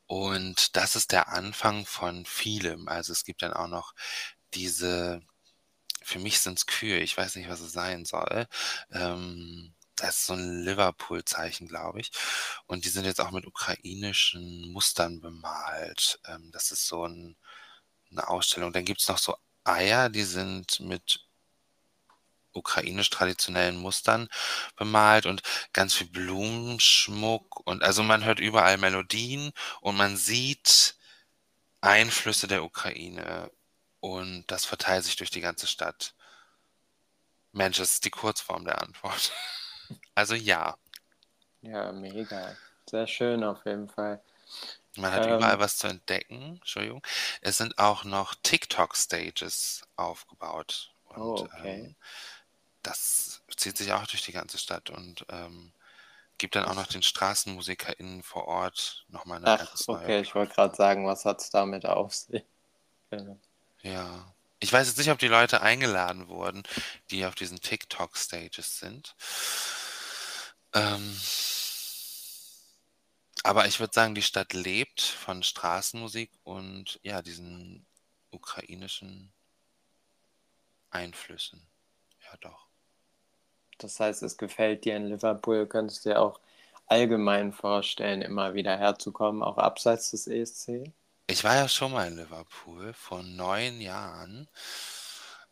Und 0.08 0.76
das 0.76 0.96
ist 0.96 1.12
der 1.12 1.30
Anfang 1.30 1.86
von 1.86 2.26
vielem. 2.26 2.88
Also 2.88 3.12
es 3.14 3.24
gibt 3.26 3.42
dann 3.42 3.54
auch 3.54 3.68
noch 3.68 3.94
diese, 4.54 5.22
für 6.04 6.20
mich 6.20 6.40
sind 6.40 6.60
es 6.60 6.66
Kühe, 6.68 7.00
ich 7.00 7.18
weiß 7.18 7.36
nicht, 7.36 7.50
was 7.50 7.62
es 7.62 7.74
sein 7.74 8.06
soll. 8.06 8.48
Ähm, 8.92 9.74
das 9.96 10.18
ist 10.18 10.26
so 10.28 10.34
ein 10.34 10.64
Liverpool-Zeichen, 10.64 11.68
glaube 11.68 12.02
ich. 12.02 12.12
Und 12.68 12.86
die 12.86 12.90
sind 12.90 13.06
jetzt 13.06 13.22
auch 13.22 13.32
mit 13.32 13.46
ukrainischen 13.48 14.72
Mustern 14.72 15.22
bemalt. 15.22 16.20
Ähm, 16.28 16.52
das 16.52 16.72
ist 16.72 16.88
so 16.88 17.08
ein, 17.08 17.38
eine 18.12 18.28
Ausstellung. 18.30 18.74
Dann 18.74 18.86
gibt 18.86 19.02
es 19.02 19.08
noch 19.10 19.18
so 19.20 19.36
Eier, 19.64 20.10
die 20.10 20.24
sind 20.24 20.80
mit 20.82 21.25
ukrainisch 22.56 23.10
traditionellen 23.10 23.78
Mustern 23.78 24.28
bemalt 24.78 25.26
und 25.26 25.42
ganz 25.74 25.94
viel 25.96 26.08
Blumenschmuck 26.08 27.62
und 27.68 27.84
also 27.84 28.04
man 28.04 28.24
hört 28.26 28.40
überall 28.40 28.78
Melodien 28.78 29.52
und 29.82 29.96
man 29.98 30.18
sieht 30.18 30.96
Einflüsse 31.82 32.48
der 32.48 32.64
Ukraine 32.66 33.52
und 34.02 34.46
das 34.52 34.66
verteilt 34.66 35.06
sich 35.06 35.16
durch 35.18 35.32
die 35.32 35.42
ganze 35.42 35.68
Stadt. 35.68 36.16
Mensch, 37.54 37.78
das 37.78 37.94
ist 37.94 38.06
die 38.06 38.12
Kurzform 38.12 38.66
der 38.66 38.82
Antwort. 38.82 39.32
Also 40.16 40.34
ja, 40.36 40.78
Ja, 41.62 41.92
mega. 41.92 42.56
Sehr 42.90 43.08
schön 43.08 43.44
auf 43.44 43.66
jeden 43.66 43.90
Fall. 43.90 44.22
man 44.98 45.12
hat 45.12 45.26
Ähm, 45.26 45.26
überall 45.26 45.60
was 45.60 45.78
zu 45.78 45.88
entdecken. 45.88 46.56
Entschuldigung. 46.62 47.02
Es 47.42 47.58
sind 47.58 47.78
auch 47.78 48.04
noch 48.04 48.36
TikTok-Stages 48.44 49.84
aufgebaut. 49.96 50.94
Und 51.06 51.18
Oh, 51.18 51.50
okay. 51.50 51.56
ähm, 51.64 51.96
das 52.86 53.42
zieht 53.56 53.78
sich 53.78 53.94
auch 53.94 54.06
durch 54.08 54.24
die 54.24 54.32
ganze 54.32 54.58
Stadt 54.58 54.90
und 54.90 55.26
ähm, 55.30 55.72
gibt 56.38 56.56
dann 56.56 56.66
auch 56.66 56.76
noch 56.76 56.88
den 56.88 57.04
StraßenmusikerInnen 57.04 58.24
vor 58.24 58.48
Ort 58.48 59.06
nochmal 59.08 59.38
eine 59.38 59.60
Ach, 59.60 59.76
okay, 59.88 60.20
ich 60.22 60.36
wollte 60.36 60.54
gerade 60.54 60.76
sagen, 60.76 61.08
was 61.08 61.26
hat 61.26 61.42
es 61.42 61.50
damit 61.50 61.86
auf 61.86 62.14
sich? 62.14 62.44
Genau. 63.10 63.40
Ja. 63.82 64.34
Ich 64.60 64.74
weiß 64.74 64.88
jetzt 64.88 64.98
nicht, 64.98 65.12
ob 65.12 65.20
die 65.20 65.28
Leute 65.28 65.62
eingeladen 65.62 66.28
wurden, 66.28 66.64
die 67.12 67.26
auf 67.26 67.36
diesen 67.36 67.60
TikTok-Stages 67.60 68.80
sind. 68.80 69.16
Ähm, 70.74 71.20
aber 73.44 73.68
ich 73.68 73.80
würde 73.80 73.94
sagen, 73.94 74.16
die 74.16 74.24
Stadt 74.24 74.54
lebt 74.54 75.02
von 75.02 75.44
Straßenmusik 75.44 76.32
und 76.44 77.00
ja, 77.04 77.22
diesen 77.22 77.86
ukrainischen 78.32 79.32
Einflüssen. 80.90 81.68
Ja, 82.24 82.36
doch. 82.42 82.65
Das 83.78 84.00
heißt, 84.00 84.24
es 84.24 84.38
gefällt 84.38 84.86
dir 84.86 84.96
in 84.96 85.08
Liverpool, 85.08 85.68
könntest 85.68 86.06
du 86.06 86.10
dir 86.10 86.22
auch 86.22 86.40
allgemein 86.88 87.52
vorstellen, 87.52 88.22
immer 88.22 88.54
wieder 88.54 88.78
herzukommen, 88.78 89.44
auch 89.44 89.58
abseits 89.58 90.12
des 90.12 90.28
ESC? 90.28 90.92
Ich 91.28 91.44
war 91.44 91.56
ja 91.56 91.68
schon 91.68 91.92
mal 91.92 92.08
in 92.08 92.18
Liverpool 92.18 92.94
vor 92.94 93.24
neun 93.24 93.82
Jahren. 93.82 94.48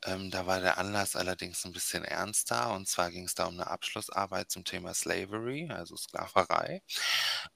Ähm, 0.06 0.30
da 0.32 0.46
war 0.46 0.60
der 0.60 0.78
Anlass 0.78 1.16
allerdings 1.16 1.66
ein 1.66 1.72
bisschen 1.72 2.04
ernster. 2.04 2.74
Und 2.74 2.88
zwar 2.88 3.10
ging 3.12 3.26
es 3.26 3.36
da 3.36 3.46
um 3.46 3.56
eine 3.56 3.68
Abschlussarbeit 3.68 4.52
zum 4.52 4.66
Thema 4.66 4.94
Slavery, 4.94 5.70
also 5.72 5.96
Sklaverei. 5.96 6.84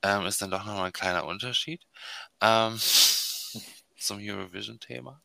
Ähm, 0.04 0.26
ist 0.26 0.42
dann 0.42 0.52
doch 0.52 0.66
nochmal 0.66 0.88
ein 0.88 0.94
kleiner 0.94 1.26
Unterschied 1.26 1.86
ähm, 2.42 2.80
zum 4.00 4.20
Eurovision-Thema. 4.20 5.22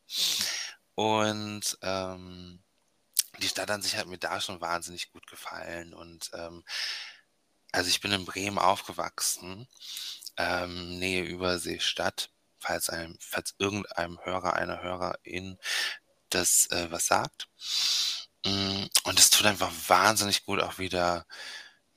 Und 0.95 1.77
ähm, 1.81 2.61
die 3.39 3.47
Stadt 3.49 3.71
an 3.71 3.81
sich 3.81 3.97
hat 3.97 4.07
mir 4.07 4.17
da 4.17 4.39
schon 4.41 4.61
wahnsinnig 4.61 5.11
gut 5.11 5.27
gefallen. 5.27 5.93
Und 5.93 6.31
ähm, 6.33 6.63
also 7.71 7.89
ich 7.89 8.01
bin 8.01 8.11
in 8.11 8.25
Bremen 8.25 8.59
aufgewachsen, 8.59 9.67
ähm, 10.37 10.99
Nähe 10.99 11.23
Überseestadt, 11.23 12.31
falls 12.59 12.89
einem, 12.89 13.17
falls 13.19 13.55
irgendeinem 13.59 14.19
Hörer, 14.23 14.53
einer 14.55 14.81
Hörerin 14.81 15.57
das 16.29 16.67
äh, 16.71 16.91
was 16.91 17.07
sagt. 17.07 17.49
Mm, 18.45 18.85
Und 19.05 19.19
es 19.19 19.29
tut 19.29 19.45
einfach 19.47 19.71
wahnsinnig 19.87 20.45
gut, 20.45 20.61
auch 20.61 20.77
wieder 20.79 21.25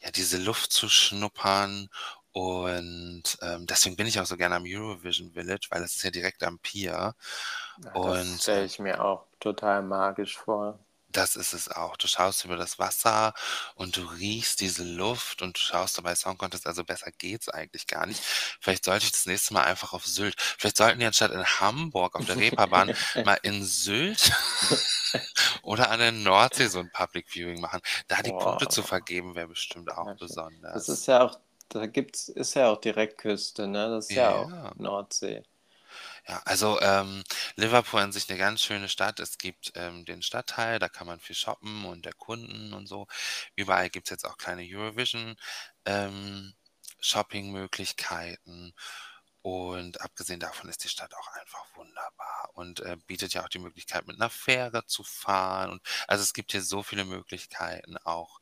ja, 0.01 0.11
diese 0.11 0.39
Luft 0.39 0.73
zu 0.73 0.89
schnuppern. 0.89 1.89
Und 2.33 3.39
ähm, 3.43 3.67
deswegen 3.67 3.97
bin 3.97 4.07
ich 4.07 4.21
auch 4.21 4.27
so 4.27 4.37
gerne 4.37 4.57
am 4.57 4.65
Eurovision 4.67 5.33
Village, 5.33 5.69
weil 5.71 5.81
das 5.83 5.97
ist 5.97 6.03
ja 6.05 6.11
direkt 6.11 6.43
am 6.45 6.59
Pier. 6.61 7.15
Ja, 7.77 7.91
Und, 7.93 8.03
das 8.03 8.43
stelle 8.43 8.65
äh, 8.65 8.67
ich 8.67 8.79
mir 8.79 9.03
auch 9.05 9.27
total 9.41 9.83
magisch 9.83 10.37
vor. 10.39 10.86
Das 11.17 11.35
ist 11.35 11.55
es 11.55 11.69
auch. 11.71 11.97
Du 11.97 12.07
schaust 12.09 12.45
über 12.45 12.57
das 12.57 12.79
Wasser 12.79 13.33
und 13.75 13.97
du 13.97 14.03
riechst 14.03 14.61
diese 14.61 14.85
Luft 14.85 15.41
und 15.41 15.57
du 15.57 15.61
schaust 15.63 15.97
dabei 15.97 16.15
Song 16.15 16.37
Contest, 16.37 16.67
also 16.67 16.85
besser 16.85 17.11
geht's 17.13 17.49
eigentlich 17.49 17.87
gar 17.87 18.05
nicht. 18.07 18.21
Vielleicht 18.61 18.85
sollte 18.85 19.07
ich 19.07 19.13
das 19.13 19.25
nächste 19.27 19.55
Mal 19.55 19.65
einfach 19.65 19.95
auf 19.95 20.05
Sylt. 20.07 20.35
Vielleicht 20.39 20.77
sollten 20.77 20.99
die 21.01 21.07
anstatt 21.07 21.31
in 21.33 21.45
Hamburg 21.45 22.15
auf 22.17 22.27
der 22.27 22.39
Reeperbahn 22.39 22.93
mal 23.23 23.39
in 23.43 23.65
Sylt 23.65 24.31
oder 25.63 25.91
an 25.91 26.01
der 26.01 26.13
Nordsee 26.13 26.69
so 26.69 26.81
ein 26.81 26.91
Public 26.91 27.29
Viewing 27.31 27.61
machen. 27.61 27.81
Da 28.09 28.23
die 28.23 28.33
Punkte 28.35 28.69
zu 28.69 28.83
Boah. 28.83 28.89
vergeben 28.89 29.35
wäre 29.35 29.49
bestimmt 29.49 29.91
auch 29.93 30.13
schön. 30.13 30.19
besonders. 30.19 30.73
Das 30.73 30.89
ist 30.89 31.07
ja 31.07 31.23
auch, 31.25 31.41
da 31.69 31.87
gibt's, 31.87 32.29
ist 32.29 32.55
ja 32.55 32.71
auch 32.71 32.81
direkt 32.81 33.19
Küste, 33.19 33.67
ne? 33.69 33.89
Das 33.89 34.07
ist 34.11 34.15
ja, 34.17 34.33
Ja. 34.33 34.43
auch 34.43 34.75
Nordsee. 34.75 35.45
Ja, 36.29 36.43
also 36.45 36.81
ähm, 36.81 37.23
Liverpool 37.55 38.01
an 38.01 38.13
sich 38.13 38.29
eine 38.29 38.39
ganz 38.39 38.61
schöne 38.63 38.89
Stadt. 38.89 39.21
Es 39.21 39.39
gibt 39.39 39.73
ähm, 39.77 40.05
den 40.05 40.23
Stadtteil, 40.23 40.79
da 40.81 40.89
kann 40.89 41.07
man 41.07 41.21
viel 41.21 41.37
shoppen 41.37 41.85
und 41.85 42.05
erkunden 42.05 42.73
und 42.75 42.87
so. 42.89 43.07
Überall 43.55 43.91
gibt 43.91 44.09
es 44.09 44.11
jetzt 44.11 44.25
auch 44.27 44.37
kleine 44.37 44.63
Eurovision 44.69 45.37
ähm, 45.85 46.55
Shopping-Möglichkeiten. 47.01 48.75
Und 49.43 50.01
abgesehen 50.01 50.41
davon 50.41 50.69
ist 50.69 50.83
die 50.85 50.89
Stadt 50.89 51.15
auch 51.15 51.29
einfach 51.29 51.65
wunderbar 51.77 52.51
und 52.55 52.81
äh, 52.81 52.97
bietet 53.07 53.33
ja 53.35 53.45
auch 53.45 53.49
die 53.49 53.61
Möglichkeit, 53.61 54.07
mit 54.09 54.17
einer 54.17 54.31
Fähre 54.31 54.85
zu 54.87 55.05
fahren. 55.05 55.71
Und 55.71 55.83
also 56.09 56.23
es 56.25 56.33
gibt 56.35 56.51
hier 56.53 56.63
so 56.63 56.83
viele 56.83 57.05
Möglichkeiten, 57.05 57.97
auch 57.99 58.41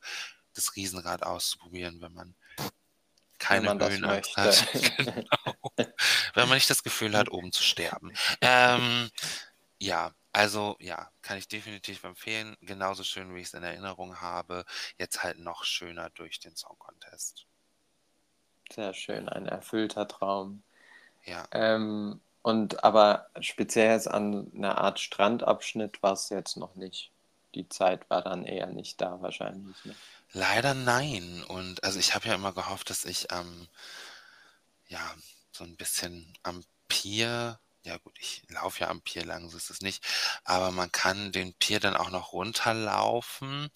das 0.55 0.75
Riesenrad 0.75 1.21
auszuprobieren, 1.23 2.01
wenn 2.01 2.13
man 2.13 2.35
keine 3.45 3.65
man 3.67 3.79
das 3.79 3.91
Höhenangst 3.91 4.37
hat. 4.37 4.67
Genau. 4.97 5.55
Wenn 6.33 6.47
man 6.47 6.57
nicht 6.57 6.69
das 6.69 6.83
Gefühl 6.83 7.17
hat, 7.17 7.29
oben 7.29 7.51
zu 7.51 7.63
sterben. 7.63 8.13
Ähm, 8.41 9.09
ja, 9.79 10.11
also 10.31 10.75
ja, 10.79 11.09
kann 11.21 11.37
ich 11.37 11.47
definitiv 11.47 12.03
empfehlen. 12.03 12.55
Genauso 12.61 13.03
schön, 13.03 13.33
wie 13.35 13.39
ich 13.39 13.47
es 13.47 13.53
in 13.53 13.63
Erinnerung 13.63 14.19
habe. 14.21 14.65
Jetzt 14.97 15.23
halt 15.23 15.39
noch 15.39 15.63
schöner 15.63 16.09
durch 16.11 16.39
den 16.39 16.55
Song 16.55 16.77
Contest. 16.77 17.45
Sehr 18.71 18.93
schön, 18.93 19.29
ein 19.29 19.45
erfüllter 19.45 20.07
Traum. 20.07 20.63
Ja. 21.25 21.47
Ähm, 21.51 22.19
und 22.41 22.83
aber 22.83 23.27
speziell 23.39 23.91
jetzt 23.91 24.07
an 24.07 24.51
einer 24.55 24.77
Art 24.77 24.99
Strandabschnitt 24.99 26.01
war 26.03 26.13
es 26.13 26.29
jetzt 26.29 26.57
noch 26.57 26.75
nicht. 26.75 27.11
Die 27.53 27.69
Zeit 27.69 28.09
war 28.09 28.21
dann 28.21 28.43
eher 28.43 28.67
nicht 28.67 28.99
da 29.01 29.21
wahrscheinlich. 29.21 29.83
Ne? 29.85 29.95
Leider 30.35 30.73
nein. 30.73 31.43
Und 31.45 31.81
also 31.85 31.97
ich 31.97 32.13
habe 32.13 32.27
ja 32.27 32.35
immer 32.35 32.51
gehofft, 32.51 32.89
dass 32.89 33.05
ich 33.05 33.27
ähm, 33.31 33.69
ja 34.87 35.15
so 35.53 35.63
ein 35.63 35.77
bisschen 35.77 36.33
am 36.43 36.61
Pier, 36.89 37.57
ja 37.83 37.97
gut, 37.99 38.17
ich 38.19 38.43
laufe 38.49 38.81
ja 38.81 38.89
am 38.89 39.01
Pier 39.01 39.23
lang, 39.25 39.49
so 39.49 39.55
ist 39.55 39.69
es 39.69 39.81
nicht, 39.81 40.03
aber 40.43 40.71
man 40.71 40.91
kann 40.91 41.31
den 41.31 41.53
Pier 41.53 41.79
dann 41.79 41.95
auch 41.95 42.09
noch 42.09 42.33
runterlaufen. 42.33 43.69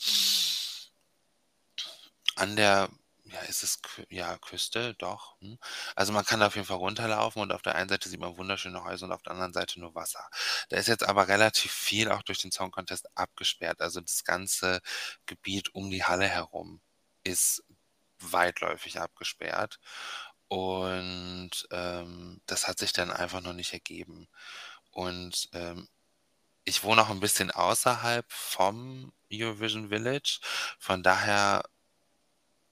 An 2.35 2.55
der 2.57 2.89
ja, 3.31 3.39
ist 3.41 3.63
es 3.63 3.79
ja, 4.09 4.37
Küste, 4.37 4.93
doch. 4.95 5.39
Hm. 5.41 5.57
Also 5.95 6.13
man 6.13 6.25
kann 6.25 6.39
da 6.39 6.47
auf 6.47 6.55
jeden 6.55 6.67
Fall 6.67 6.77
runterlaufen 6.77 7.41
und 7.41 7.51
auf 7.51 7.61
der 7.61 7.75
einen 7.75 7.89
Seite 7.89 8.09
sieht 8.09 8.19
man 8.19 8.37
wunderschöne 8.37 8.83
Häuser 8.83 9.05
und 9.05 9.11
auf 9.11 9.21
der 9.23 9.33
anderen 9.33 9.53
Seite 9.53 9.79
nur 9.79 9.95
Wasser. 9.95 10.27
Da 10.69 10.77
ist 10.77 10.87
jetzt 10.87 11.03
aber 11.07 11.27
relativ 11.27 11.71
viel 11.71 12.11
auch 12.11 12.23
durch 12.23 12.39
den 12.39 12.51
Song 12.51 12.71
Contest 12.71 13.07
abgesperrt. 13.15 13.81
Also 13.81 14.01
das 14.01 14.23
ganze 14.23 14.81
Gebiet 15.25 15.73
um 15.75 15.89
die 15.91 16.03
Halle 16.03 16.27
herum 16.27 16.81
ist 17.23 17.63
weitläufig 18.19 18.99
abgesperrt. 18.99 19.79
Und 20.47 21.51
ähm, 21.71 22.41
das 22.47 22.67
hat 22.67 22.79
sich 22.79 22.93
dann 22.93 23.11
einfach 23.11 23.41
noch 23.41 23.53
nicht 23.53 23.73
ergeben. 23.73 24.27
Und 24.91 25.49
ähm, 25.53 25.87
ich 26.65 26.83
wohne 26.83 27.01
auch 27.03 27.09
ein 27.09 27.19
bisschen 27.19 27.51
außerhalb 27.51 28.25
vom 28.31 29.13
Eurovision 29.31 29.89
Village. 29.89 30.39
Von 30.79 31.03
daher 31.03 31.63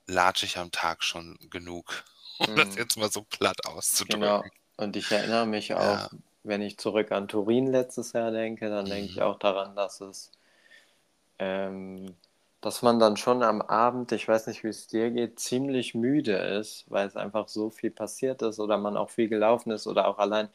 latsche 0.08 0.46
ich 0.46 0.58
am 0.58 0.72
Tag 0.72 1.04
schon 1.04 1.38
genug, 1.50 2.04
um 2.40 2.48
das 2.56 2.70
Mhm. 2.70 2.78
jetzt 2.78 2.98
mal 2.98 3.12
so 3.12 3.24
platt 3.24 3.66
auszudrücken. 3.66 4.20
Genau. 4.22 4.44
Und 4.78 4.96
ich 4.96 5.12
erinnere 5.12 5.46
mich 5.46 5.74
auch, 5.74 5.98
Ja. 5.98 6.10
wenn 6.44 6.62
ich 6.62 6.78
zurück 6.78 7.12
an 7.12 7.28
Turin 7.28 7.68
letztes 7.68 8.14
Jahr 8.14 8.32
denke, 8.32 8.70
dann 8.70 8.90
denke 8.90 9.12
ich 9.12 9.16
Mhm. 9.18 9.22
auch 9.22 9.38
daran, 9.40 9.76
dass 9.76 10.02
es, 10.02 10.32
ähm, 11.40 12.16
dass 12.62 12.82
man 12.82 13.00
dann 13.00 13.18
schon 13.18 13.44
am 13.44 13.62
Abend, 13.62 14.12
ich 14.12 14.28
weiß 14.28 14.48
nicht, 14.48 14.64
wie 14.64 14.70
es 14.70 14.88
dir 14.88 15.12
geht, 15.12 15.40
ziemlich 15.40 15.94
müde 15.96 16.36
ist, 16.38 16.86
weil 16.90 17.08
es 17.08 17.16
einfach 17.16 17.48
so 17.48 17.70
viel 17.70 17.92
passiert 17.92 18.42
ist 18.42 18.60
oder 18.60 18.78
man 18.78 18.98
auch 18.98 19.10
viel 19.10 19.28
gelaufen 19.30 19.72
ist 19.72 19.88
oder 19.88 20.08
auch 20.08 20.18
allein 20.20 20.50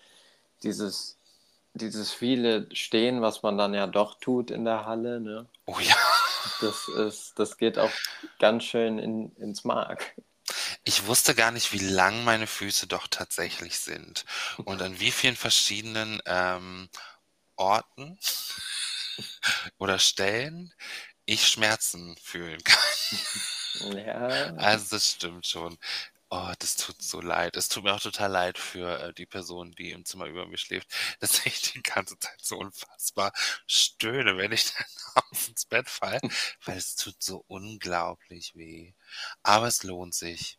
dieses, 0.64 1.18
dieses 1.74 2.12
viele 2.12 2.68
Stehen, 2.74 3.22
was 3.22 3.42
man 3.42 3.58
dann 3.58 3.74
ja 3.74 3.86
doch 3.88 4.16
tut 4.20 4.50
in 4.50 4.64
der 4.66 4.86
Halle, 4.86 5.20
ne? 5.20 5.46
Oh 5.66 5.78
ja. 5.80 5.96
Das 6.58 6.88
ist, 6.88 7.38
das 7.38 7.56
geht 7.56 7.78
auch 7.78 8.02
ganz 8.38 8.64
schön 8.64 8.98
in, 8.98 9.34
ins 9.36 9.64
Mark. 9.64 10.14
Ich 10.84 11.06
wusste 11.06 11.34
gar 11.34 11.50
nicht, 11.50 11.72
wie 11.72 11.78
lang 11.78 12.24
meine 12.24 12.46
Füße 12.46 12.86
doch 12.86 13.06
tatsächlich 13.08 13.78
sind 13.78 14.24
und 14.64 14.82
an 14.82 14.98
wie 15.00 15.10
vielen 15.10 15.36
verschiedenen 15.36 16.20
ähm, 16.26 16.88
Orten 17.56 18.18
oder 19.78 19.98
Stellen 19.98 20.72
ich 21.26 21.48
Schmerzen 21.48 22.16
fühlen 22.22 22.62
kann. 22.64 22.78
Ja, 23.96 24.52
Also 24.56 24.96
das 24.96 25.10
stimmt 25.12 25.46
schon. 25.46 25.78
Oh, 26.34 26.50
das 26.60 26.76
tut 26.76 27.02
so 27.02 27.20
leid. 27.20 27.58
Es 27.58 27.68
tut 27.68 27.84
mir 27.84 27.92
auch 27.92 28.00
total 28.00 28.30
leid 28.30 28.56
für 28.56 28.98
äh, 28.98 29.12
die 29.12 29.26
Person, 29.26 29.72
die 29.72 29.90
im 29.90 30.06
Zimmer 30.06 30.24
über 30.24 30.46
mir 30.46 30.56
schläft, 30.56 30.88
dass 31.20 31.44
ich 31.44 31.60
die 31.72 31.82
ganze 31.82 32.18
Zeit 32.18 32.40
so 32.40 32.56
unfassbar 32.56 33.34
stöhne, 33.66 34.38
wenn 34.38 34.50
ich 34.50 34.72
dann 34.74 34.86
abends 35.14 35.48
ins 35.48 35.66
Bett 35.66 35.90
falle, 35.90 36.20
weil 36.64 36.78
es 36.78 36.96
tut 36.96 37.22
so 37.22 37.44
unglaublich 37.48 38.56
weh. 38.56 38.94
Aber 39.42 39.66
es 39.66 39.82
lohnt 39.82 40.14
sich. 40.14 40.58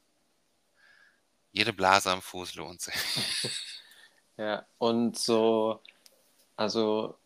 Jede 1.51 1.73
Blase 1.73 2.11
am 2.11 2.21
Fuß 2.21 2.53
lohnt 2.53 2.81
sich. 2.81 2.93
ja. 4.37 4.67
Und 4.77 5.17
so, 5.17 5.81
also 6.55 7.17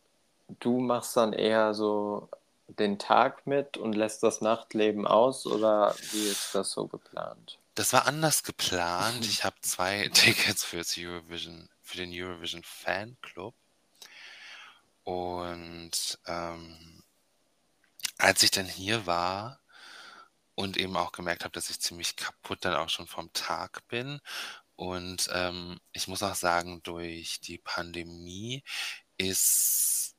du 0.60 0.80
machst 0.80 1.18
dann 1.18 1.34
eher 1.34 1.74
so 1.74 2.30
den 2.70 2.98
Tag 2.98 3.46
mit 3.46 3.76
und 3.76 3.92
lässt 3.92 4.24
das 4.24 4.40
Nachtleben 4.40 5.06
aus 5.06 5.46
oder 5.46 5.94
wie 6.12 6.30
ist 6.30 6.56
das 6.56 6.72
so 6.72 6.88
geplant? 6.88 7.60
Das 7.78 7.94
war 7.94 8.08
anders 8.08 8.42
geplant. 8.42 9.24
Ich 9.28 9.44
habe 9.44 9.56
zwei 9.62 10.10
Tickets 10.14 10.64
fürs 10.64 10.98
Eurovision, 10.98 11.70
für 11.84 11.98
den 11.98 12.12
Eurovision 12.12 12.64
Fanclub. 12.64 13.54
Und 15.04 16.18
ähm, 16.26 17.04
als 18.18 18.42
ich 18.42 18.50
dann 18.50 18.66
hier 18.66 19.06
war 19.06 19.60
und 20.56 20.76
eben 20.78 20.98
auch 20.98 21.12
gemerkt 21.12 21.44
habe, 21.44 21.52
dass 21.52 21.70
ich 21.70 21.80
ziemlich 21.80 22.16
kaputt 22.16 22.66
dann 22.66 22.74
auch 22.74 22.90
schon 22.90 23.06
vom 23.06 23.32
Tag 23.34 23.88
bin. 23.90 24.22
Und 24.76 25.30
ähm, 25.32 25.80
ich 25.92 26.08
muss 26.08 26.24
auch 26.24 26.34
sagen, 26.34 26.82
durch 26.82 27.42
die 27.42 27.60
Pandemie 27.60 28.64
ist, 29.20 30.16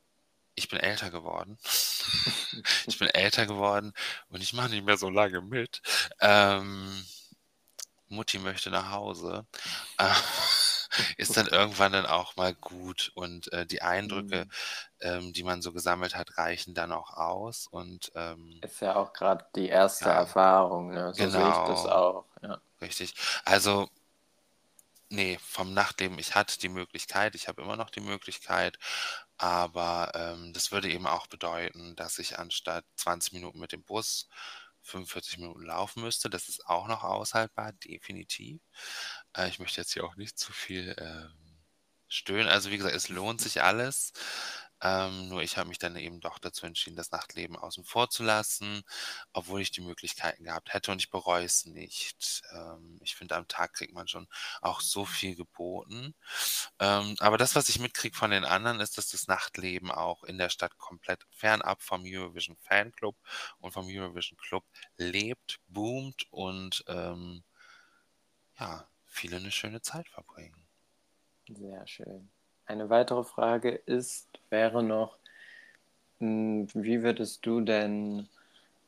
ich 0.55 0.69
bin 0.69 0.79
älter 0.79 1.11
geworden. 1.11 1.59
ich 2.87 3.01
bin 3.01 3.09
älter 3.09 3.47
geworden 3.47 3.95
und 4.29 4.43
ich 4.43 4.53
mache 4.53 4.69
nicht 4.69 4.85
mehr 4.85 4.97
so 4.97 5.11
lange 5.11 5.41
mit. 5.41 5.83
Ähm, 6.21 7.05
Mutti 8.11 8.39
möchte 8.39 8.71
nach 8.71 8.91
Hause. 8.93 9.47
Äh, 9.99 10.13
ist 11.19 11.37
dann 11.37 11.47
irgendwann 11.49 11.93
dann 11.93 12.07
auch 12.07 12.37
mal 12.37 12.55
gut 12.55 13.13
und 13.15 13.53
äh, 13.53 13.67
die 13.67 13.83
Eindrücke, 13.83 14.47
Mhm. 14.47 14.51
ähm, 15.01 15.33
die 15.33 15.45
man 15.45 15.63
so 15.63 15.73
gesammelt 15.73 16.17
hat, 16.17 16.39
reichen 16.39 16.75
dann 16.75 16.93
auch 16.93 17.13
aus 17.15 17.67
und 17.69 18.13
ähm, 18.15 18.61
Ist 18.61 18.81
ja 18.83 18.95
auch 18.95 19.13
gerade 19.13 19.45
die 19.57 19.69
erste 19.69 20.11
Ja. 20.11 20.15
Erfahrung, 20.15 20.91
ne? 20.91 21.13
So 21.13 21.29
sehe 21.29 21.49
ich 21.49 21.63
das 21.65 21.87
Genau. 21.87 21.87
auch. 21.87 22.27
Ja. 22.43 22.61
richtig. 22.81 23.15
Also, 23.45 23.89
nee, 25.11 25.39
vom 25.43 25.73
Nachtleben, 25.75 26.19
ich 26.19 26.35
hatte 26.35 26.59
die 26.59 26.69
Möglichkeit, 26.69 27.35
ich 27.35 27.49
habe 27.49 27.63
immer 27.63 27.77
noch 27.77 27.91
die 27.91 28.01
Möglichkeit, 28.01 28.79
aber 29.39 30.13
ähm, 30.15 30.53
das 30.53 30.73
würde 30.73 30.91
eben 30.91 31.07
auch 31.07 31.27
bedeuten, 31.29 31.97
dass 31.97 32.19
ich 32.19 32.39
anstatt 32.39 32.85
20 32.97 33.33
Minuten 33.33 33.59
mit 33.61 33.73
dem 33.73 33.85
Bus 33.85 34.29
45 34.89 35.39
Minuten 35.39 35.63
laufen 35.63 36.03
müsste. 36.03 36.31
Das 36.31 36.49
ist 36.49 36.67
auch 36.67 36.89
noch 36.89 37.05
aushaltbar, 37.05 37.73
definitiv. 37.73 38.61
Äh, 39.37 39.49
ich 39.49 39.59
möchte 39.59 39.81
jetzt 39.81 39.93
hier 39.93 40.05
auch 40.05 40.17
nicht 40.17 40.39
zu 40.39 40.53
viel 40.53 40.95
ähm, 40.99 41.33
stöhnen. 42.09 42.49
Also 42.49 42.71
wie 42.71 42.79
gesagt, 42.79 42.95
es 42.97 43.09
lohnt 43.09 43.41
sich 43.41 43.63
alles. 43.63 44.13
Ähm, 44.83 45.29
nur 45.29 45.43
ich 45.43 45.57
habe 45.57 45.69
mich 45.69 45.79
dann 45.79 45.97
eben 45.97 46.21
doch 46.21 46.39
dazu 46.39 46.67
entschieden, 46.67 46.97
das 46.97 47.11
Nachtleben 47.11 47.57
außen 47.57 47.85
vor 47.85 48.11
zu 48.11 48.23
lassen, 48.23 48.83
obwohl 49.33 49.61
ich 49.61 49.71
die 49.71 49.81
Möglichkeiten 49.81 50.45
gehabt 50.45 50.73
hätte 50.75 50.93
und 50.93 51.01
ich 51.03 51.11
bereue 51.11 51.45
es 51.45 51.65
nicht. 51.67 52.43
Ähm, 52.53 52.99
ich 53.03 53.17
finde, 53.17 53.37
am 53.37 53.49
Tag 53.49 53.75
kriegt 53.75 53.93
man 53.95 54.09
schon 54.09 54.29
auch 54.61 54.81
so 54.81 55.05
viel 55.05 55.35
geboten. 55.37 56.15
Ähm, 56.81 57.17
aber 57.21 57.39
das, 57.39 57.55
was 57.55 57.69
ich 57.69 57.79
mitkriege 57.81 58.17
von 58.17 58.31
den 58.31 58.45
anderen, 58.45 58.81
ist, 58.81 58.99
dass 58.99 59.09
das 59.11 59.27
Nachtleben 59.29 59.91
auch 59.91 60.25
in 60.25 60.39
der 60.39 60.51
Stadt 60.51 60.77
komplett 60.79 61.27
fernab 61.31 61.83
vom 61.83 62.03
Eurovision 62.05 62.57
Fanclub 62.61 63.17
und 63.59 63.73
vom 63.73 63.87
Eurovision 63.89 64.39
Club 64.39 64.65
lebt, 64.97 65.61
boomt 65.69 66.27
und 66.31 66.85
ähm, 66.89 67.43
ja, 68.59 68.87
viele 69.07 69.37
eine 69.39 69.51
schöne 69.51 69.81
Zeit 69.81 70.09
verbringen. 70.09 70.69
Sehr 71.49 71.87
schön. 71.87 72.31
Eine 72.69 72.89
weitere 72.89 73.25
Frage 73.25 73.71
ist, 73.71 74.29
wäre 74.49 74.85
noch, 74.85 75.19
mh, 76.21 76.69
wie 76.75 77.03
würdest 77.03 77.45
du 77.47 77.61
denn, 77.61 78.29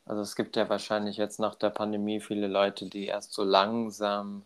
also 0.05 0.21
es 0.21 0.35
gibt 0.35 0.55
ja 0.55 0.69
wahrscheinlich 0.69 1.17
jetzt 1.17 1.39
nach 1.39 1.55
der 1.55 1.69
Pandemie 1.71 2.21
viele 2.21 2.47
Leute, 2.47 2.87
die 2.89 3.07
erst 3.07 3.33
so 3.33 3.43
langsam 3.43 4.43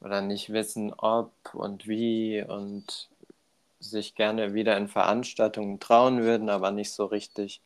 oder 0.00 0.20
nicht 0.22 0.52
wissen, 0.52 0.92
ob 0.94 1.32
und 1.54 1.88
wie 1.88 2.42
und 2.46 3.08
sich 3.80 4.14
gerne 4.16 4.54
wieder 4.54 4.76
in 4.78 4.88
Veranstaltungen 4.88 5.80
trauen 5.80 6.22
würden, 6.22 6.50
aber 6.50 6.70
nicht 6.72 6.92
so 6.92 7.06
richtig, 7.06 7.60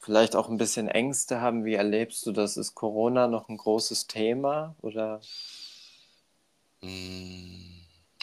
vielleicht 0.00 0.36
auch 0.36 0.48
ein 0.50 0.58
bisschen 0.58 0.88
Ängste 0.88 1.40
haben. 1.40 1.64
Wie 1.64 1.74
erlebst 1.74 2.26
du 2.26 2.32
das? 2.32 2.56
Ist 2.58 2.74
Corona 2.76 3.28
noch 3.28 3.48
ein 3.48 3.58
großes 3.58 4.06
Thema 4.08 4.74
oder? 4.82 5.20
Mm, 6.82 7.79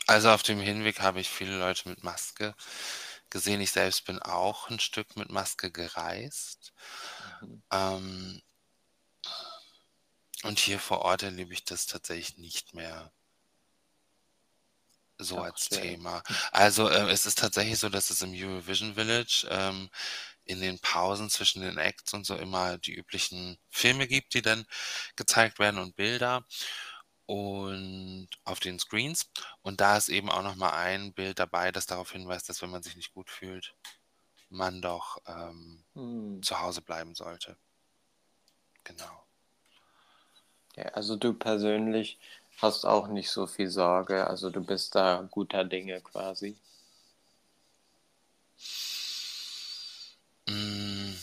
Also 0.08 0.32
auf 0.32 0.42
dem 0.44 0.60
Hinweg 0.60 1.02
habe 1.02 1.20
ich 1.20 1.30
viele 1.30 1.58
Leute 1.60 1.90
mit 1.90 2.04
Maske 2.04 2.56
gesehen. 3.30 3.62
Ich 3.62 3.72
selbst 3.72 4.06
bin 4.06 4.20
auch 4.20 4.70
ein 4.70 4.80
Stück 4.80 5.16
mit 5.18 5.30
Maske 5.30 5.70
gereist. 5.72 6.74
Mhm. 7.42 7.62
Ähm, 7.72 8.42
und 10.44 10.60
hier 10.60 10.80
vor 10.80 11.00
Ort 11.02 11.24
erlebe 11.24 11.54
ich 11.54 11.66
das 11.66 11.88
tatsächlich 11.88 12.38
nicht 12.38 12.74
mehr 12.74 13.12
so 15.18 15.40
Ach, 15.40 15.46
als 15.46 15.66
schön. 15.66 15.82
Thema. 15.82 16.24
Also 16.52 16.90
äh, 16.90 17.10
es 17.12 17.26
ist 17.26 17.40
tatsächlich 17.40 17.80
so, 17.80 17.90
dass 17.90 18.10
es 18.10 18.22
im 18.22 18.34
Eurovision 18.34 18.96
Village 18.96 19.48
ähm, 19.50 19.90
in 20.46 20.62
den 20.62 20.80
Pausen 20.80 21.30
zwischen 21.30 21.62
den 21.62 21.78
Acts 21.78 22.14
und 22.14 22.26
so 22.26 22.36
immer 22.36 22.78
die 22.78 22.94
üblichen 22.94 23.58
Filme 23.70 24.08
gibt, 24.08 24.34
die 24.34 24.42
dann 24.42 24.66
gezeigt 25.16 25.60
werden 25.60 25.80
und 25.80 25.96
Bilder. 25.96 26.46
Und 27.28 28.30
auf 28.46 28.60
den 28.62 28.80
Screens. 28.80 29.32
Und 29.64 29.82
da 29.82 29.98
ist 29.98 30.10
eben 30.10 30.32
auch 30.32 30.44
noch 30.44 30.56
mal 30.58 30.72
ein 30.72 31.14
Bild 31.14 31.40
dabei, 31.40 31.72
das 31.74 31.88
darauf 31.88 32.12
hinweist, 32.14 32.50
dass 32.50 32.64
wenn 32.64 32.72
man 32.72 32.84
sich 32.84 32.98
nicht 32.98 33.14
gut 33.14 33.30
fühlt, 33.32 33.76
man 34.50 34.82
doch 34.82 35.20
ähm, 35.28 35.86
Hm. 35.96 36.42
zu 36.42 36.60
Hause 36.62 36.82
bleiben 36.82 37.16
sollte. 37.16 37.58
Genau. 38.86 39.28
Ja, 40.78 40.86
also 40.94 41.18
du 41.18 41.34
persönlich 41.34 42.20
hast 42.62 42.86
auch 42.86 43.10
nicht 43.10 43.30
so 43.32 43.48
viel 43.48 43.70
Sorge, 43.70 44.28
also 44.28 44.50
du 44.50 44.66
bist 44.66 44.96
da 44.96 45.28
guter 45.30 45.66
Dinge 45.66 46.00
quasi. 46.02 46.58
Mm, 50.50 51.14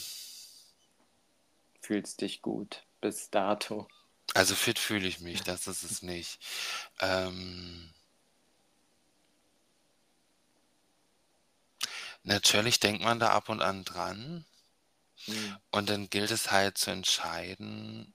Fühlst 1.80 2.20
dich 2.20 2.42
gut 2.42 2.84
bis 3.00 3.30
dato. 3.30 3.86
Also 4.34 4.54
fit 4.54 4.78
fühle 4.78 5.08
ich 5.08 5.20
mich, 5.20 5.42
das 5.44 5.66
ist 5.66 5.82
es 5.82 6.02
nicht. 6.02 6.38
Ähm, 7.00 7.90
natürlich 12.24 12.80
denkt 12.80 13.02
man 13.04 13.20
da 13.20 13.28
ab 13.30 13.48
und 13.48 13.62
an 13.62 13.84
dran 13.84 14.44
Hm. 15.26 15.54
und 15.72 15.90
dann 15.90 16.08
gilt 16.08 16.30
es 16.30 16.50
halt 16.50 16.78
zu 16.78 16.90
entscheiden, 16.90 18.14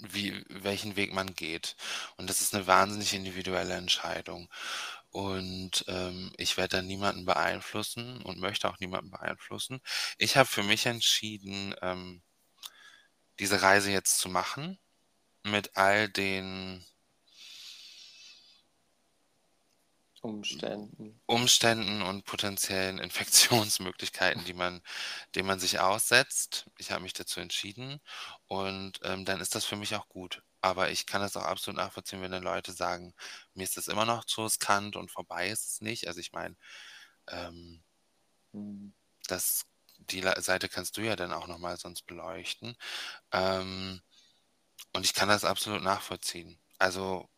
wie, 0.00 0.44
welchen 0.48 0.96
Weg 0.96 1.12
man 1.12 1.34
geht. 1.34 1.76
Und 2.16 2.30
das 2.30 2.40
ist 2.40 2.54
eine 2.54 2.66
wahnsinnig 2.66 3.14
individuelle 3.14 3.74
Entscheidung. 3.74 4.48
Und 5.10 5.84
ähm, 5.88 6.32
ich 6.36 6.56
werde 6.56 6.76
da 6.78 6.82
niemanden 6.82 7.24
beeinflussen 7.24 8.22
und 8.22 8.38
möchte 8.38 8.68
auch 8.68 8.78
niemanden 8.80 9.10
beeinflussen. 9.10 9.80
Ich 10.18 10.36
habe 10.36 10.48
für 10.48 10.62
mich 10.62 10.86
entschieden, 10.86 11.74
ähm, 11.82 12.22
diese 13.40 13.62
Reise 13.62 13.90
jetzt 13.92 14.18
zu 14.18 14.28
machen 14.28 14.78
mit 15.44 15.76
all 15.76 16.08
den 16.10 16.84
Umständen. 20.22 21.20
Umständen 21.26 22.00
und 22.02 22.24
potenziellen 22.24 22.98
Infektionsmöglichkeiten, 22.98 24.44
die 24.44 24.54
man, 24.54 24.80
denen 25.34 25.46
man 25.46 25.60
sich 25.60 25.78
aussetzt. 25.78 26.70
Ich 26.78 26.90
habe 26.90 27.02
mich 27.02 27.12
dazu 27.12 27.40
entschieden 27.40 28.00
und 28.46 28.98
ähm, 29.04 29.24
dann 29.26 29.40
ist 29.40 29.54
das 29.54 29.64
für 29.66 29.76
mich 29.76 29.94
auch 29.94 30.08
gut. 30.08 30.42
Aber 30.62 30.90
ich 30.90 31.06
kann 31.06 31.20
das 31.20 31.36
auch 31.36 31.44
absolut 31.44 31.76
nachvollziehen, 31.78 32.22
wenn 32.22 32.32
dann 32.32 32.42
Leute 32.42 32.72
sagen, 32.72 33.14
mir 33.54 33.64
ist 33.64 33.76
das 33.76 33.88
immer 33.88 34.06
noch 34.06 34.24
zu 34.24 34.42
riskant 34.42 34.96
und 34.96 35.10
vorbei 35.10 35.50
ist 35.50 35.66
es 35.66 35.80
nicht. 35.82 36.08
Also 36.08 36.18
ich 36.20 36.32
meine, 36.32 36.56
ähm, 37.28 37.82
Hm. 38.52 38.88
das, 39.28 39.64
die 40.10 40.22
Seite 40.38 40.68
kannst 40.68 40.96
du 40.96 41.02
ja 41.02 41.16
dann 41.16 41.32
auch 41.32 41.46
nochmal 41.46 41.76
sonst 41.76 42.06
beleuchten. 42.06 42.76
Ähm, 43.32 44.02
und 44.94 45.04
ich 45.06 45.14
kann 45.14 45.28
das 45.28 45.44
absolut 45.44 45.82
nachvollziehen. 45.82 46.58
Also 46.78 47.28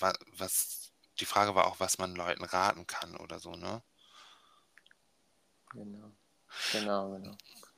wa 0.00 0.12
was, 0.36 0.92
die 1.20 1.24
Frage 1.26 1.54
war 1.54 1.66
auch, 1.66 1.78
was 1.80 1.98
man 1.98 2.14
Leuten 2.16 2.44
raten 2.44 2.86
kann 2.86 3.16
oder 3.16 3.38
so, 3.38 3.54
ne? 3.54 3.82
Genau. 5.72 6.10
Genau, 6.72 7.10
genau. 7.12 7.36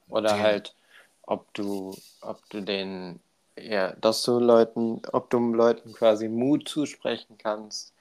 Oder 0.09 0.33
Den, 0.33 0.41
halt, 0.41 0.75
ob 1.23 1.53
du, 1.55 1.97
ob 2.21 2.49
du 2.51 2.63
den, 2.63 3.21
ja, 3.59 3.93
dass 3.95 4.23
du 4.23 4.39
Leuten, 4.39 5.03
ob 5.13 5.31
du 5.31 5.39
Leuten 5.55 5.93
quasi 5.95 6.29
Mut 6.29 6.69
zusprechen 6.69 7.39
kannst, 7.39 7.93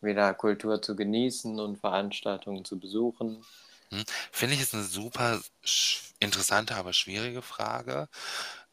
wieder 0.00 0.34
Kultur 0.34 0.82
zu 0.82 0.96
genießen 0.96 1.60
und 1.60 1.78
Veranstaltungen 1.78 2.64
zu 2.64 2.78
besuchen. 2.78 3.44
Hm, 3.90 4.04
finde 4.32 4.54
ich, 4.54 4.60
ist 4.62 4.74
eine 4.74 4.84
super 4.84 5.40
interessante, 6.20 6.76
aber 6.76 6.92
schwierige 6.92 7.42
Frage, 7.42 8.08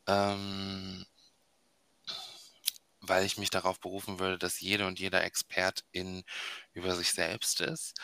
ähm, 0.08 1.06
weil 3.02 3.26
ich 3.26 3.38
mich 3.38 3.50
darauf 3.50 3.80
berufen 3.80 4.20
würde, 4.20 4.38
dass 4.38 4.60
jede 4.62 4.88
und 4.88 5.00
jeder 5.00 5.24
Expertin 5.24 6.24
über 6.74 6.96
sich 6.96 7.12
selbst 7.12 7.60
ist. 7.62 7.96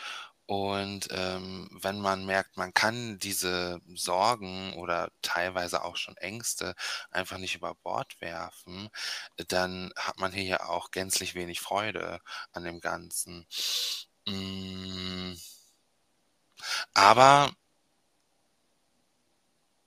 Und 0.46 1.08
ähm, 1.12 1.68
wenn 1.80 2.00
man 2.00 2.26
merkt, 2.26 2.56
man 2.56 2.74
kann 2.74 3.18
diese 3.20 3.80
Sorgen 3.94 4.74
oder 4.74 5.10
teilweise 5.22 5.84
auch 5.84 5.96
schon 5.96 6.16
Ängste 6.16 6.74
einfach 7.10 7.38
nicht 7.38 7.54
über 7.54 7.74
Bord 7.76 8.20
werfen, 8.20 8.88
dann 9.48 9.92
hat 9.96 10.18
man 10.18 10.32
hier 10.32 10.44
ja 10.44 10.68
auch 10.68 10.90
gänzlich 10.90 11.34
wenig 11.36 11.60
Freude 11.60 12.20
an 12.52 12.64
dem 12.64 12.80
Ganzen. 12.80 13.46
Mm, 14.26 15.34
aber 16.94 17.52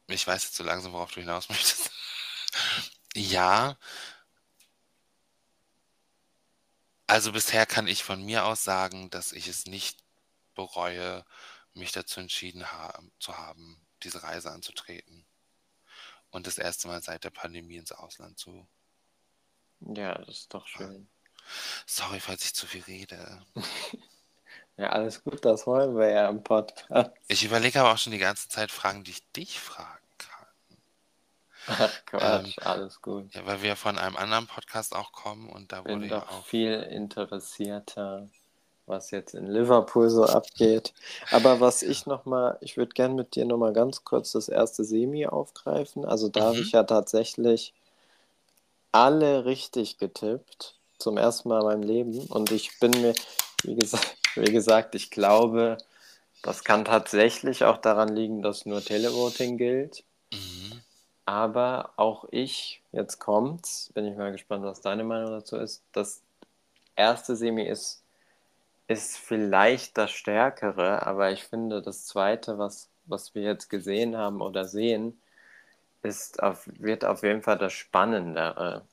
ich 0.07 0.25
weiß 0.27 0.43
jetzt 0.43 0.55
so 0.55 0.63
langsam, 0.63 0.93
worauf 0.93 1.11
du 1.11 1.21
hinaus 1.21 1.49
möchtest. 1.49 1.91
Ja, 3.15 3.77
also 7.07 7.31
bisher 7.31 7.65
kann 7.65 7.87
ich 7.87 8.03
von 8.03 8.23
mir 8.23 8.45
aus 8.45 8.63
sagen, 8.63 9.09
dass 9.09 9.31
ich 9.33 9.47
es 9.47 9.65
nicht 9.65 10.03
bereue, 10.55 11.25
mich 11.73 11.91
dazu 11.91 12.19
entschieden 12.19 12.71
ha 12.71 12.99
zu 13.19 13.37
haben, 13.37 13.85
diese 14.03 14.23
Reise 14.23 14.51
anzutreten 14.51 15.25
und 16.31 16.47
das 16.47 16.57
erste 16.57 16.87
Mal 16.87 17.03
seit 17.03 17.23
der 17.23 17.29
Pandemie 17.29 17.77
ins 17.77 17.91
Ausland 17.91 18.39
zu 18.39 18.67
Ja, 19.81 20.17
das 20.19 20.39
ist 20.39 20.53
doch 20.53 20.67
schön. 20.67 21.07
Sorry, 21.85 22.19
falls 22.19 22.45
ich 22.45 22.55
zu 22.55 22.65
viel 22.65 22.83
rede. 22.83 23.45
Ja, 24.77 24.89
alles 24.89 25.23
gut, 25.23 25.45
das 25.45 25.67
wollen 25.67 25.95
wir 25.97 26.09
ja 26.09 26.29
im 26.29 26.41
Podcast. 26.43 27.11
Ich 27.27 27.43
überlege 27.45 27.79
aber 27.79 27.93
auch 27.93 27.97
schon 27.97 28.11
die 28.11 28.17
ganze 28.19 28.49
Zeit 28.49 28.71
Fragen, 28.71 29.03
die 29.03 29.11
ich 29.11 29.31
dich 29.33 29.59
fragen 29.59 29.99
kann. 30.17 30.77
Ach 31.67 31.91
Ähm, 32.13 32.43
Quatsch, 32.45 32.57
alles 32.59 33.01
gut. 33.01 33.33
ja, 33.35 33.45
weil 33.45 33.61
wir 33.61 33.75
von 33.75 33.97
einem 33.97 34.15
anderen 34.17 34.47
Podcast 34.47 34.95
auch 34.95 35.11
kommen 35.11 35.49
und 35.49 35.71
da 35.71 35.79
wurde 35.85 35.99
Bin 35.99 36.09
ja 36.09 36.23
auch. 36.23 36.43
viel 36.45 36.73
interessierter, 36.81 38.27
was 38.87 39.11
jetzt 39.11 39.35
in 39.35 39.47
Liverpool 39.47 40.09
so 40.09 40.25
abgeht. 40.25 40.93
Aber 41.31 41.59
was 41.59 41.83
ich 41.83 42.05
nochmal, 42.07 42.57
ich 42.61 42.75
würde 42.75 42.93
gern 42.93 43.15
mit 43.15 43.35
dir 43.35 43.45
nochmal 43.45 43.73
ganz 43.73 44.03
kurz 44.03 44.31
das 44.31 44.49
erste 44.49 44.83
Semi 44.83 45.27
aufgreifen. 45.27 46.03
Also 46.03 46.29
da 46.29 46.41
habe 46.45 46.55
Mhm. 46.55 46.63
ich 46.63 46.71
ja 46.71 46.83
tatsächlich 46.83 47.73
alle 48.91 49.45
richtig 49.45 49.99
getippt. 49.99 50.75
Zum 50.99 51.17
ersten 51.17 51.49
Mal 51.49 51.59
in 51.59 51.65
meinem 51.65 51.83
Leben. 51.83 52.19
Und 52.27 52.51
ich 52.51 52.79
bin 52.79 52.91
mir, 53.01 53.13
wie 53.63 53.75
gesagt, 53.75 54.17
wie 54.35 54.51
gesagt, 54.51 54.95
ich 54.95 55.11
glaube, 55.11 55.77
das 56.41 56.63
kann 56.63 56.85
tatsächlich 56.85 57.63
auch 57.63 57.77
daran 57.77 58.09
liegen, 58.09 58.41
dass 58.41 58.65
nur 58.65 58.83
Televoting 58.83 59.57
gilt. 59.57 60.03
Mhm. 60.31 60.81
Aber 61.25 61.93
auch 61.95 62.25
ich, 62.31 62.81
jetzt 62.91 63.19
kommt's, 63.19 63.91
bin 63.93 64.05
ich 64.05 64.17
mal 64.17 64.31
gespannt, 64.31 64.65
was 64.65 64.81
deine 64.81 65.03
Meinung 65.03 65.31
dazu 65.31 65.57
ist. 65.57 65.83
Das 65.93 66.21
erste 66.95 67.35
Semi 67.35 67.63
ist, 67.63 68.03
ist 68.87 69.17
vielleicht 69.17 69.97
das 69.97 70.11
Stärkere, 70.11 71.05
aber 71.07 71.31
ich 71.31 71.45
finde, 71.45 71.81
das 71.81 72.05
zweite, 72.05 72.57
was, 72.57 72.89
was 73.05 73.33
wir 73.35 73.43
jetzt 73.43 73.69
gesehen 73.69 74.17
haben 74.17 74.41
oder 74.41 74.65
sehen, 74.65 75.17
ist 76.01 76.43
auf, 76.43 76.67
wird 76.77 77.05
auf 77.05 77.23
jeden 77.23 77.41
Fall 77.41 77.57
das 77.57 77.73
Spannendere. 77.73 78.83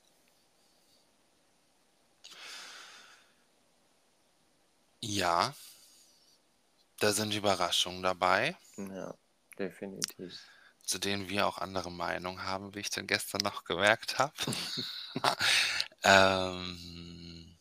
Ja, 5.01 5.53
da 6.99 7.11
sind 7.11 7.33
Überraschungen 7.33 8.03
dabei, 8.03 8.55
Ja, 8.77 9.15
definitiv. 9.57 10.33
zu 10.83 10.99
denen 10.99 11.29
wir 11.29 11.47
auch 11.47 11.57
andere 11.57 11.91
Meinungen 11.91 12.43
haben, 12.43 12.75
wie 12.75 12.79
ich 12.79 12.89
dann 12.91 13.07
gestern 13.07 13.41
noch 13.43 13.63
gemerkt 13.63 14.19
habe. 14.19 14.33
ähm, 16.03 17.57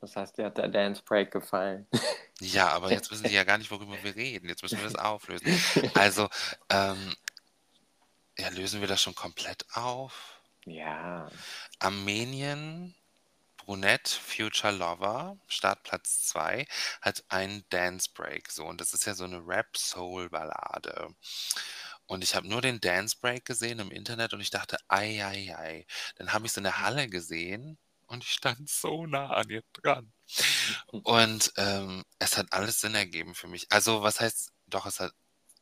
Das 0.00 0.16
heißt, 0.16 0.38
dir 0.38 0.46
hat 0.46 0.58
der 0.58 0.68
Dance 0.68 1.02
Break 1.04 1.30
gefallen. 1.30 1.86
ja, 2.40 2.68
aber 2.70 2.90
jetzt 2.90 3.10
wissen 3.10 3.28
die 3.28 3.34
ja 3.34 3.44
gar 3.44 3.58
nicht, 3.58 3.70
worüber 3.70 4.02
wir 4.02 4.14
reden. 4.16 4.48
Jetzt 4.48 4.62
müssen 4.62 4.78
wir 4.78 4.84
das 4.84 4.94
auflösen. 4.96 5.46
Also, 5.94 6.28
ähm, 6.70 7.16
ja, 8.38 8.48
lösen 8.50 8.80
wir 8.80 8.88
das 8.88 9.02
schon 9.02 9.14
komplett 9.14 9.64
auf? 9.74 10.40
Ja, 10.64 11.28
Armenien, 11.78 12.94
Brunette, 13.68 14.10
Future 14.10 14.72
Lover, 14.72 15.36
Startplatz 15.46 16.22
2, 16.28 16.66
hat 17.02 17.22
einen 17.28 17.66
Dance 17.68 18.08
Break. 18.14 18.50
So, 18.50 18.64
und 18.64 18.80
das 18.80 18.94
ist 18.94 19.04
ja 19.04 19.12
so 19.12 19.24
eine 19.24 19.46
Rap-Soul-Ballade. 19.46 21.14
Und 22.06 22.24
ich 22.24 22.34
habe 22.34 22.48
nur 22.48 22.62
den 22.62 22.80
Dance 22.80 23.18
Break 23.20 23.44
gesehen 23.44 23.78
im 23.80 23.90
Internet 23.90 24.32
und 24.32 24.40
ich 24.40 24.48
dachte, 24.48 24.78
ei, 24.88 25.22
ei, 25.22 25.54
ei. 25.54 25.86
Dann 26.16 26.32
habe 26.32 26.46
ich 26.46 26.52
es 26.52 26.56
in 26.56 26.62
der 26.62 26.80
Halle 26.80 27.10
gesehen 27.10 27.76
und 28.06 28.24
ich 28.24 28.32
stand 28.32 28.70
so 28.70 29.04
nah 29.04 29.28
an 29.34 29.50
ihr 29.50 29.62
dran. 29.74 30.14
Und 30.90 31.52
ähm, 31.58 32.04
es 32.18 32.38
hat 32.38 32.50
alles 32.54 32.80
Sinn 32.80 32.94
ergeben 32.94 33.34
für 33.34 33.48
mich. 33.48 33.70
Also, 33.70 34.00
was 34.00 34.18
heißt, 34.18 34.50
doch, 34.68 34.86
es 34.86 34.98
hat, 34.98 35.12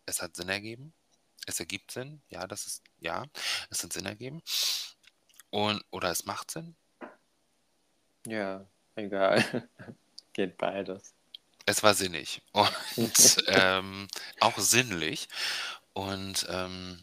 es 0.05 0.23
hat 0.23 0.37
Sinn 0.37 0.49
ergeben. 0.49 0.95
Es 1.47 1.59
ergibt 1.59 1.91
Sinn. 1.91 2.23
Ja, 2.29 2.47
das 2.47 2.69
ist, 2.69 2.85
ja, 3.01 3.25
es 3.69 3.83
hat 3.83 3.93
Sinn 3.93 4.07
ergeben. 4.07 4.43
Und, 5.51 5.83
oder 5.91 6.13
es 6.13 6.25
macht 6.25 6.53
Sinn. 6.53 6.77
Ja, 8.27 8.67
egal. 8.97 9.43
Geht 10.33 10.59
beides. 10.59 11.15
Es 11.67 11.83
war 11.83 11.95
sinnig 11.95 12.43
und 12.53 12.77
ähm, 13.49 14.09
auch 14.41 14.59
sinnlich. 14.59 15.29
Und 15.95 16.47
ähm, 16.51 17.03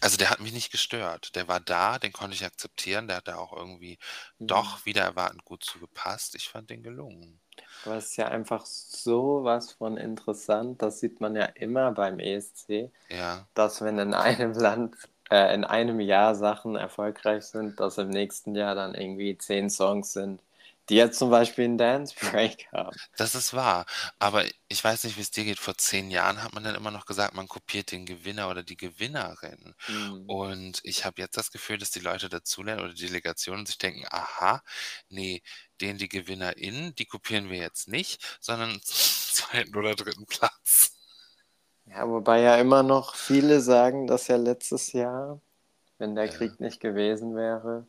Also 0.00 0.16
der 0.16 0.30
hat 0.30 0.40
mich 0.40 0.52
nicht 0.52 0.70
gestört. 0.72 1.34
Der 1.36 1.48
war 1.48 1.60
da, 1.60 1.98
den 1.98 2.12
konnte 2.12 2.34
ich 2.34 2.44
akzeptieren. 2.44 3.08
Der 3.08 3.18
hat 3.18 3.28
da 3.28 3.36
auch 3.36 3.52
irgendwie 3.52 3.98
Mhm. 4.38 4.46
doch 4.46 4.86
wieder 4.86 5.02
erwartend 5.02 5.44
gut 5.44 5.64
zugepasst. 5.64 6.34
Ich 6.34 6.48
fand 6.48 6.70
den 6.70 6.82
gelungen. 6.82 7.40
Aber 7.84 7.96
es 7.96 8.06
ist 8.10 8.16
ja 8.16 8.28
einfach 8.28 8.66
so 8.66 9.44
was 9.44 9.72
von 9.72 9.96
interessant. 9.96 10.82
Das 10.82 11.00
sieht 11.00 11.20
man 11.20 11.36
ja 11.36 11.44
immer 11.46 11.92
beim 11.92 12.18
ESC, 12.18 12.90
Ja. 13.08 13.48
dass 13.54 13.80
wenn 13.82 13.98
in 13.98 14.14
einem 14.14 14.52
Land, 14.52 14.96
äh, 15.30 15.54
in 15.54 15.64
einem 15.64 16.00
Jahr 16.00 16.34
Sachen 16.34 16.76
erfolgreich 16.76 17.44
sind, 17.44 17.80
dass 17.80 17.98
im 17.98 18.10
nächsten 18.10 18.54
Jahr 18.54 18.74
dann 18.74 18.94
irgendwie 18.94 19.36
zehn 19.38 19.70
Songs 19.70 20.12
sind, 20.12 20.40
die 20.88 20.94
jetzt 20.96 21.18
zum 21.18 21.30
Beispiel 21.30 21.64
einen 21.64 21.78
Dance 21.78 22.14
Break 22.18 22.68
haben. 22.72 22.96
Das 23.16 23.34
ist 23.34 23.54
wahr. 23.54 23.86
Aber 24.18 24.44
ich 24.68 24.82
weiß 24.84 25.04
nicht, 25.04 25.16
wie 25.16 25.22
es 25.22 25.30
dir 25.32 25.44
geht. 25.44 25.58
Vor 25.58 25.76
zehn 25.76 26.10
Jahren 26.10 26.42
hat 26.42 26.54
man 26.54 26.62
dann 26.62 26.76
immer 26.76 26.90
noch 26.92 27.06
gesagt, 27.06 27.34
man 27.34 27.48
kopiert 27.48 27.90
den 27.90 28.06
Gewinner 28.06 28.48
oder 28.48 28.62
die 28.62 28.76
Gewinnerin. 28.76 29.74
Mhm. 29.88 30.24
Und 30.26 30.80
ich 30.84 31.04
habe 31.04 31.20
jetzt 31.20 31.36
das 31.36 31.50
Gefühl, 31.50 31.78
dass 31.78 31.90
die 31.90 32.00
Leute 32.00 32.28
dazulernen 32.28 32.84
oder 32.84 32.94
die 32.94 33.06
Delegationen 33.06 33.66
sich 33.66 33.78
denken, 33.78 34.04
aha, 34.10 34.62
nee, 35.08 35.42
den 35.80 35.98
die 35.98 36.08
Gewinnerin, 36.08 36.94
die 36.94 37.06
kopieren 37.06 37.50
wir 37.50 37.58
jetzt 37.58 37.88
nicht, 37.88 38.38
sondern 38.40 38.80
zweiten 38.82 39.74
oder 39.76 39.94
dritten 39.96 40.26
Platz. 40.26 40.95
Ja, 41.86 42.08
wobei 42.08 42.40
ja 42.42 42.56
immer 42.58 42.82
noch 42.84 43.14
viele 43.16 43.60
sagen, 43.60 44.06
dass 44.06 44.28
ja 44.28 44.36
letztes 44.36 44.92
Jahr, 44.92 45.40
wenn 45.98 46.14
der 46.16 46.28
Ja. 46.28 46.30
Krieg 46.30 46.60
nicht 46.60 46.80
gewesen 46.80 47.36
wäre, 47.36 47.86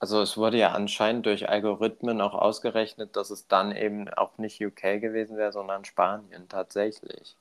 also 0.00 0.22
es 0.22 0.36
wurde 0.38 0.58
ja 0.58 0.72
anscheinend 0.72 1.26
durch 1.26 1.48
Algorithmen 1.48 2.20
auch 2.22 2.34
ausgerechnet, 2.34 3.16
dass 3.16 3.30
es 3.30 3.48
dann 3.48 3.74
eben 3.76 4.08
auch 4.10 4.38
nicht 4.38 4.60
UK 4.64 4.98
gewesen 5.00 5.36
wäre, 5.38 5.52
sondern 5.52 5.84
Spanien 5.86 6.48
tatsächlich. 6.48 7.36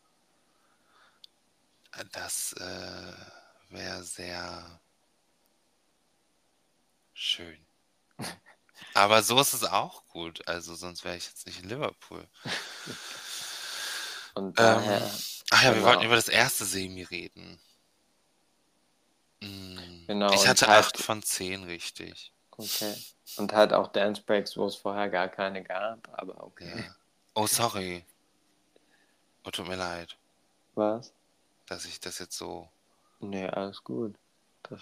Das 2.11 2.53
äh, 2.53 3.13
wäre 3.69 4.03
sehr 4.03 4.79
schön. 7.13 7.65
Aber 8.93 9.21
so 9.23 9.39
ist 9.39 9.53
es 9.53 9.63
auch 9.63 10.05
gut. 10.07 10.47
Also 10.47 10.75
sonst 10.75 11.03
wäre 11.03 11.15
ich 11.17 11.27
jetzt 11.27 11.45
nicht 11.47 11.61
in 11.63 11.69
Liverpool. 11.69 12.27
Und 14.35 14.59
Ähm, 14.59 14.59
daher, 14.59 15.23
ach 15.53 15.63
ja, 15.63 15.69
wir 15.69 15.75
genau. 15.75 15.87
wollten 15.87 16.05
über 16.05 16.15
das 16.15 16.29
erste 16.29 16.65
Semi 16.65 17.03
reden. 17.03 17.59
Mm, 19.41 20.05
Genau, 20.07 20.33
Ich 20.33 20.47
hatte 20.47 20.67
halt- 20.67 20.85
acht 20.85 20.97
von 20.97 21.21
zehn 21.23 21.63
richtig. 21.63 22.31
okay. 22.51 22.93
Und 23.37 23.53
halt 23.53 23.73
auch 23.73 23.87
Dance 23.87 24.21
Breaks, 24.21 24.57
wo 24.57 24.65
es 24.67 24.75
vorher 24.75 25.09
gar 25.09 25.27
keine 25.27 25.63
gab, 25.63 26.07
aber 26.13 26.43
okay. 26.43 26.71
Ja. 26.75 26.95
Oh, 27.35 27.47
sorry. 27.47 28.05
Oh, 29.43 29.49
tut 29.49 29.67
mir 29.67 29.75
leid, 29.75 30.15
Was? 30.75 31.13
dass 31.67 31.85
ich 31.85 31.99
das 31.99 32.19
jetzt 32.19 32.37
so. 32.37 32.69
Nee, 33.19 33.47
alles 33.47 33.83
gut. 33.83 34.15
Das, 34.63 34.81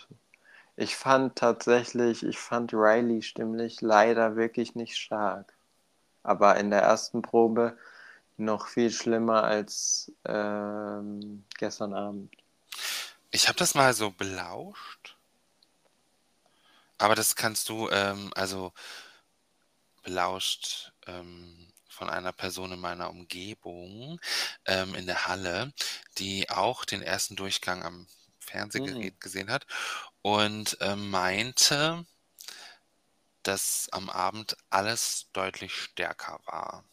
ich 0.75 0.95
fand 0.95 1.36
tatsächlich, 1.38 2.23
ich 2.23 2.38
fand 2.38 2.73
Riley 2.73 3.21
stimmlich 3.21 3.81
leider 3.81 4.36
wirklich 4.36 4.75
nicht 4.75 4.97
stark. 4.97 5.53
Aber 6.23 6.57
in 6.57 6.69
der 6.69 6.81
ersten 6.81 7.21
Probe 7.21 7.77
noch 8.41 8.67
viel 8.67 8.91
schlimmer 8.91 9.43
als 9.43 10.12
ähm, 10.25 11.45
gestern 11.58 11.93
Abend. 11.93 12.36
Ich 13.32 13.47
habe 13.47 13.58
das 13.58 13.75
mal 13.75 13.93
so 13.93 14.12
belauscht. 14.12 15.17
Aber 16.97 17.15
das 17.15 17.36
kannst 17.36 17.69
du, 17.69 17.89
ähm, 17.89 18.32
also 18.36 18.73
belauscht 20.04 20.91
ähm, 21.08 21.71
von 21.89 22.10
einer 22.10 22.32
Person 22.32 22.73
in 22.73 22.80
meiner 22.80 23.10
Umgebung 23.10 24.19
ähm, 24.65 24.95
in 24.95 25.06
der 25.06 25.27
Halle, 25.27 25.73
die 26.17 26.49
auch 26.49 26.86
den 26.86 27.01
ersten 27.01 27.36
Durchgang 27.36 27.84
am 27.84 28.08
Fernsehgerät 28.39 29.19
gesehen 29.19 29.49
hat 29.49 29.65
und 30.21 30.77
ähm, 30.82 31.10
meinte, 31.10 32.06
dass 33.43 33.89
am 33.91 34.10
Abend 34.10 34.58
alles 34.69 35.27
deutlich 35.34 35.73
stärker 35.73 36.39
war. 36.45 36.84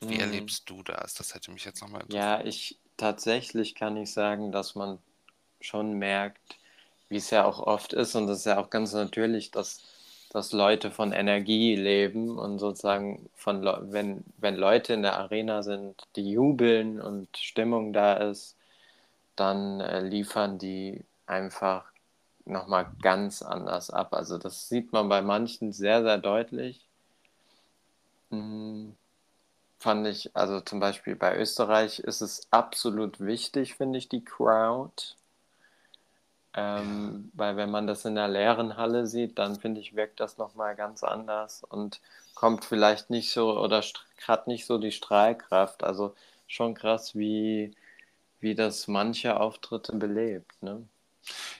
Wie 0.00 0.18
Mhm. 0.18 0.20
erlebst 0.20 0.70
du 0.70 0.82
das? 0.82 1.14
Das 1.14 1.34
hätte 1.34 1.50
mich 1.50 1.64
jetzt 1.66 1.82
nochmal 1.82 2.02
interessiert. 2.02 2.34
Ja, 2.34 2.44
ich 2.44 2.78
tatsächlich 2.96 3.74
kann 3.74 3.96
ich 3.96 4.12
sagen, 4.12 4.52
dass 4.52 4.74
man 4.74 4.98
schon 5.60 5.94
merkt, 5.94 6.58
wie 7.08 7.16
es 7.16 7.30
ja 7.30 7.44
auch 7.44 7.60
oft 7.60 7.92
ist, 7.92 8.14
und 8.16 8.26
das 8.28 8.40
ist 8.40 8.46
ja 8.46 8.58
auch 8.58 8.70
ganz 8.70 8.92
natürlich, 8.94 9.50
dass, 9.52 9.82
dass 10.30 10.52
Leute 10.52 10.90
von 10.90 11.12
Energie 11.12 11.76
leben 11.76 12.38
und 12.38 12.58
sozusagen 12.58 13.28
von 13.36 13.64
wenn, 13.92 14.24
wenn 14.38 14.56
Leute 14.56 14.94
in 14.94 15.02
der 15.02 15.18
Arena 15.18 15.62
sind, 15.62 16.02
die 16.16 16.30
jubeln 16.32 17.00
und 17.00 17.36
Stimmung 17.38 17.92
da 17.92 18.14
ist, 18.14 18.56
dann 19.36 19.80
äh, 19.80 20.00
liefern 20.02 20.58
die 20.58 21.04
einfach 21.26 21.84
nochmal 22.46 22.88
ganz 23.02 23.42
anders 23.42 23.90
ab. 23.90 24.14
Also 24.14 24.38
das 24.38 24.68
sieht 24.68 24.92
man 24.92 25.08
bei 25.08 25.22
manchen 25.22 25.72
sehr, 25.72 26.02
sehr 26.04 26.18
deutlich. 26.18 26.86
Mm, 28.30 28.92
fand 29.78 30.06
ich, 30.06 30.34
also 30.36 30.60
zum 30.60 30.80
Beispiel 30.80 31.16
bei 31.16 31.36
Österreich 31.38 32.00
ist 32.00 32.20
es 32.20 32.46
absolut 32.50 33.20
wichtig, 33.20 33.74
finde 33.74 33.98
ich, 33.98 34.08
die 34.08 34.24
Crowd. 34.24 35.16
Ähm, 36.54 37.30
Weil 37.34 37.56
wenn 37.56 37.70
man 37.70 37.86
das 37.86 38.04
in 38.04 38.14
der 38.14 38.28
leeren 38.28 38.76
Halle 38.76 39.06
sieht, 39.06 39.38
dann 39.38 39.60
finde 39.60 39.80
ich, 39.80 39.94
wirkt 39.94 40.20
das 40.20 40.38
nochmal 40.38 40.74
ganz 40.74 41.04
anders 41.04 41.62
und 41.64 42.00
kommt 42.34 42.64
vielleicht 42.64 43.10
nicht 43.10 43.32
so 43.32 43.58
oder 43.60 43.82
hat 44.26 44.46
nicht 44.46 44.66
so 44.66 44.78
die 44.78 44.92
Strahlkraft. 44.92 45.84
Also 45.84 46.14
schon 46.46 46.74
krass, 46.74 47.14
wie, 47.14 47.74
wie 48.40 48.54
das 48.54 48.88
manche 48.88 49.38
Auftritte 49.40 49.94
belebt. 49.96 50.62
Ne? 50.62 50.88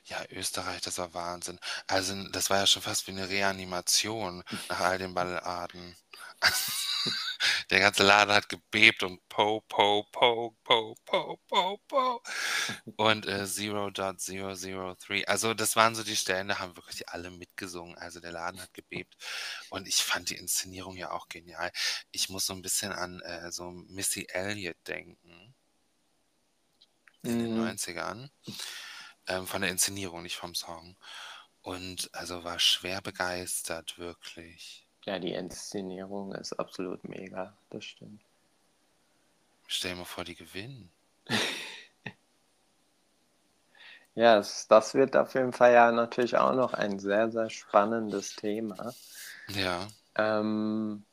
Ja, 0.04 0.18
Österreich, 0.30 0.80
das 0.82 0.98
war 0.98 1.12
Wahnsinn. 1.14 1.58
Also, 1.86 2.14
das 2.30 2.50
war 2.50 2.58
ja 2.58 2.66
schon 2.66 2.82
fast 2.82 3.06
wie 3.06 3.12
eine 3.12 3.28
Reanimation 3.28 4.42
nach 4.68 4.80
all 4.80 4.98
den 4.98 5.14
Balladen. 5.14 5.96
Der 7.70 7.80
ganze 7.80 8.02
Laden 8.04 8.34
hat 8.34 8.48
gebebt 8.48 9.02
und 9.02 9.20
po, 9.28 9.62
po, 9.68 10.04
po, 10.12 10.56
po, 10.64 10.94
po, 11.04 11.38
po, 11.48 11.78
po. 11.88 12.22
Und 12.96 13.26
äh, 13.26 13.46
0.003. 13.46 15.26
Also, 15.26 15.54
das 15.54 15.76
waren 15.76 15.94
so 15.94 16.02
die 16.04 16.16
Stellen, 16.16 16.48
da 16.48 16.58
haben 16.58 16.76
wirklich 16.76 17.08
alle 17.08 17.30
mitgesungen. 17.30 17.96
Also, 17.98 18.20
der 18.20 18.32
Laden 18.32 18.60
hat 18.60 18.74
gebebt. 18.74 19.16
Und 19.70 19.88
ich 19.88 19.96
fand 19.96 20.30
die 20.30 20.36
Inszenierung 20.36 20.96
ja 20.96 21.10
auch 21.12 21.28
genial. 21.28 21.72
Ich 22.12 22.28
muss 22.28 22.46
so 22.46 22.54
ein 22.54 22.62
bisschen 22.62 22.92
an 22.92 23.20
äh, 23.22 23.50
so 23.52 23.70
Missy 23.70 24.26
Elliott 24.30 24.78
denken. 24.86 25.54
In 27.24 27.38
den 27.38 27.52
Mhm. 27.52 27.60
90ern. 27.60 28.30
Ähm, 29.26 29.46
von 29.46 29.62
der 29.62 29.70
Inszenierung, 29.70 30.22
nicht 30.22 30.36
vom 30.36 30.54
Song. 30.54 30.96
Und 31.62 32.10
also 32.14 32.44
war 32.44 32.58
schwer 32.60 33.02
begeistert, 33.02 33.98
wirklich. 33.98 34.85
Ja, 35.06 35.18
die 35.20 35.32
Inszenierung 35.32 36.32
ist 36.34 36.52
absolut 36.54 37.04
mega, 37.04 37.56
das 37.70 37.84
stimmt. 37.84 38.20
Stell 39.68 39.92
dir 39.92 39.98
mal 39.98 40.04
vor, 40.04 40.24
die 40.24 40.34
gewinnen. 40.34 40.90
Ja, 44.18 44.38
es, 44.38 44.66
das 44.66 44.94
wird 44.94 45.14
auf 45.14 45.34
jeden 45.34 45.52
Fall 45.52 45.74
ja 45.74 45.92
natürlich 45.92 46.38
auch 46.38 46.54
noch 46.54 46.72
ein 46.72 46.98
sehr, 46.98 47.30
sehr 47.30 47.50
spannendes 47.50 48.34
Thema. 48.34 48.94
Ja. 49.48 49.88
Ähm, 50.14 51.04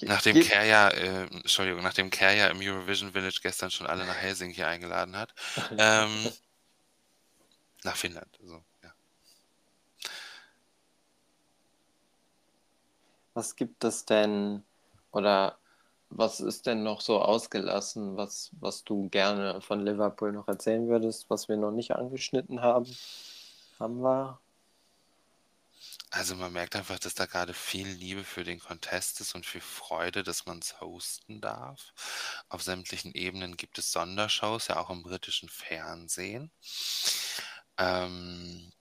Nachdem 0.00 0.34
gibt- 0.34 0.48
Kerja, 0.48 0.88
äh, 0.88 1.22
Entschuldigung, 1.26 1.84
nachdem 1.84 2.10
Kerja 2.10 2.48
im 2.48 2.58
Eurovision 2.60 3.12
Village 3.12 3.38
gestern 3.40 3.70
schon 3.70 3.86
alle 3.86 4.04
nach 4.04 4.16
Helsinki 4.16 4.64
eingeladen 4.64 5.16
hat. 5.16 5.34
Ähm, 5.78 6.32
nach 7.84 7.96
Finnland, 7.96 8.36
also, 8.40 8.64
ja. 8.82 8.92
Was 13.36 13.54
gibt 13.54 13.84
es 13.84 14.06
denn 14.06 14.64
oder 15.12 15.58
was 16.08 16.40
ist 16.40 16.64
denn 16.64 16.82
noch 16.82 17.02
so 17.02 17.20
ausgelassen, 17.20 18.16
was, 18.16 18.50
was 18.60 18.82
du 18.82 19.10
gerne 19.10 19.60
von 19.60 19.84
Liverpool 19.84 20.32
noch 20.32 20.48
erzählen 20.48 20.88
würdest, 20.88 21.28
was 21.28 21.46
wir 21.46 21.58
noch 21.58 21.70
nicht 21.70 21.92
angeschnitten 21.94 22.62
haben? 22.62 22.86
Haben 23.78 24.02
wir? 24.02 24.40
Also 26.10 26.34
man 26.34 26.54
merkt 26.54 26.76
einfach, 26.76 26.98
dass 26.98 27.14
da 27.14 27.26
gerade 27.26 27.52
viel 27.52 27.86
Liebe 27.86 28.24
für 28.24 28.42
den 28.42 28.58
Contest 28.58 29.20
ist 29.20 29.34
und 29.34 29.44
viel 29.44 29.60
Freude, 29.60 30.22
dass 30.22 30.46
man 30.46 30.60
es 30.60 30.80
hosten 30.80 31.42
darf. 31.42 31.92
Auf 32.48 32.62
sämtlichen 32.62 33.12
Ebenen 33.12 33.58
gibt 33.58 33.76
es 33.76 33.92
Sondershows, 33.92 34.68
ja 34.68 34.78
auch 34.78 34.88
im 34.88 35.02
britischen 35.02 35.50
Fernsehen. 35.50 36.50
Ähm, 37.76 38.72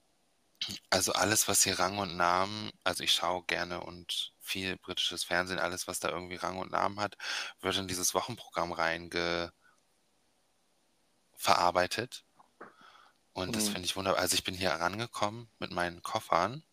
also 0.89 1.11
alles, 1.11 1.49
was 1.49 1.63
hier 1.63 1.77
Rang 1.77 1.97
und 1.97 2.15
Namen, 2.15 2.71
also 2.85 3.03
ich 3.03 3.11
schaue 3.11 3.43
gerne 3.43 3.81
und 3.81 4.34
viel 4.45 4.77
britisches 4.77 5.23
Fernsehen, 5.25 5.59
alles, 5.59 5.87
was 5.87 5.99
da 5.99 6.09
irgendwie 6.09 6.35
Rang 6.35 6.57
und 6.59 6.71
Namen 6.71 6.99
hat, 6.99 7.17
wird 7.61 7.77
in 7.77 7.87
dieses 7.87 8.13
Wochenprogramm 8.13 8.71
reinge 8.71 9.51
verarbeitet. 11.35 12.23
Und 13.33 13.55
das 13.55 13.67
Mhm. 13.67 13.73
finde 13.73 13.85
ich 13.85 13.95
wunderbar. 13.95 14.21
Also 14.21 14.35
ich 14.35 14.43
bin 14.43 14.55
hier 14.55 14.71
herangekommen 14.71 15.49
mit 15.59 15.71
meinen 15.71 16.01
Koffern 16.01 16.63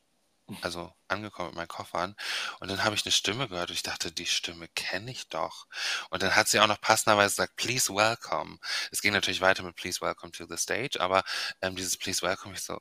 also 0.62 0.94
angekommen 1.08 1.48
mit 1.50 1.56
meinen 1.56 1.68
Koffern. 1.68 2.16
Und 2.60 2.70
dann 2.70 2.84
habe 2.84 2.94
ich 2.94 3.04
eine 3.06 3.12
Stimme 3.12 3.48
gehört 3.48 3.70
und 3.70 3.76
ich 3.76 3.82
dachte, 3.82 4.12
die 4.12 4.26
Stimme 4.26 4.68
kenne 4.68 5.10
ich 5.10 5.28
doch. 5.28 5.66
Und 6.10 6.22
dann 6.22 6.36
hat 6.36 6.48
sie 6.48 6.60
auch 6.60 6.66
noch 6.66 6.80
passenderweise 6.80 7.36
gesagt, 7.36 7.56
please 7.56 7.92
welcome. 7.94 8.58
Es 8.90 9.00
ging 9.02 9.12
natürlich 9.12 9.40
weiter 9.40 9.62
mit 9.62 9.76
please 9.76 10.00
welcome 10.00 10.32
to 10.32 10.46
the 10.48 10.56
stage, 10.56 11.00
aber 11.00 11.24
ähm, 11.62 11.76
dieses 11.76 11.96
please 11.96 12.22
welcome, 12.22 12.54
ich 12.54 12.62
so, 12.62 12.80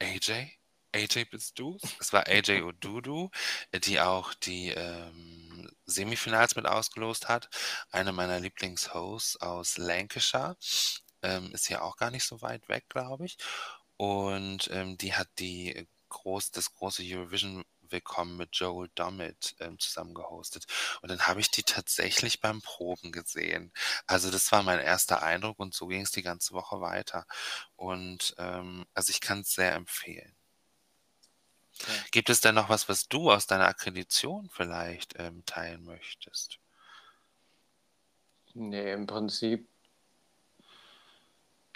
AJ? 0.00 0.58
AJ 0.94 1.24
bist 1.26 1.58
du? 1.58 1.76
Es 1.98 2.12
war 2.12 2.28
AJ 2.28 2.62
Odudu, 2.62 3.30
die 3.74 4.00
auch 4.00 4.32
die 4.32 4.68
ähm, 4.70 5.70
Semifinals 5.86 6.54
mit 6.54 6.66
ausgelost 6.66 7.28
hat. 7.28 7.48
Eine 7.90 8.12
meiner 8.12 8.38
Lieblingshosts 8.38 9.36
aus 9.40 9.76
Lancashire. 9.76 10.56
Ähm, 11.22 11.52
ist 11.52 11.66
hier 11.66 11.82
auch 11.82 11.96
gar 11.96 12.10
nicht 12.10 12.24
so 12.24 12.42
weit 12.42 12.68
weg, 12.68 12.84
glaube 12.88 13.26
ich. 13.26 13.38
Und 13.96 14.70
ähm, 14.72 14.96
die 14.98 15.14
hat 15.14 15.28
die 15.38 15.88
groß, 16.10 16.52
das 16.52 16.72
große 16.74 17.02
Eurovision 17.04 17.64
Willkommen 17.90 18.36
mit 18.36 18.56
Joel 18.56 18.88
Dommett 18.94 19.56
ähm, 19.60 19.78
zusammen 19.78 20.14
gehostet. 20.14 20.64
Und 21.02 21.10
dann 21.10 21.26
habe 21.26 21.40
ich 21.40 21.50
die 21.50 21.62
tatsächlich 21.64 22.40
beim 22.40 22.62
Proben 22.62 23.12
gesehen. 23.12 23.72
Also 24.06 24.30
das 24.30 24.50
war 24.52 24.62
mein 24.62 24.80
erster 24.80 25.22
Eindruck 25.22 25.58
und 25.58 25.74
so 25.74 25.86
ging 25.86 26.02
es 26.02 26.10
die 26.10 26.22
ganze 26.22 26.54
Woche 26.54 26.80
weiter. 26.80 27.26
Und 27.76 28.34
ähm, 28.38 28.86
also 28.94 29.10
ich 29.10 29.20
kann 29.20 29.40
es 29.40 29.54
sehr 29.54 29.74
empfehlen. 29.74 30.34
Gibt 32.12 32.30
es 32.30 32.40
denn 32.40 32.54
noch 32.54 32.68
was, 32.68 32.88
was 32.88 33.08
du 33.08 33.30
aus 33.30 33.46
deiner 33.46 33.66
Akkreditation 33.66 34.48
vielleicht 34.50 35.14
ähm, 35.18 35.44
teilen 35.46 35.84
möchtest? 35.84 36.58
Nee, 38.54 38.92
im 38.92 39.06
Prinzip 39.06 39.68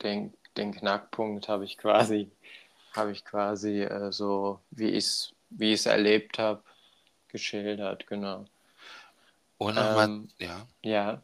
den, 0.03 0.33
den 0.57 0.73
Knackpunkt 0.73 1.49
habe 1.49 1.65
ich 1.65 1.77
quasi, 1.77 2.31
habe 2.93 3.13
ich 3.13 3.25
quasi 3.25 3.83
äh, 3.83 4.13
so, 4.13 4.61
wie 4.71 4.91
ich 4.91 5.05
es 5.05 5.35
wie 5.51 5.75
erlebt 5.75 6.39
habe, 6.39 6.63
geschildert, 7.29 8.07
genau. 8.07 8.47
Und 9.57 9.75
nochmal, 9.75 10.07
ähm, 10.07 10.31
ja. 10.39 10.67
Ja. 10.83 11.23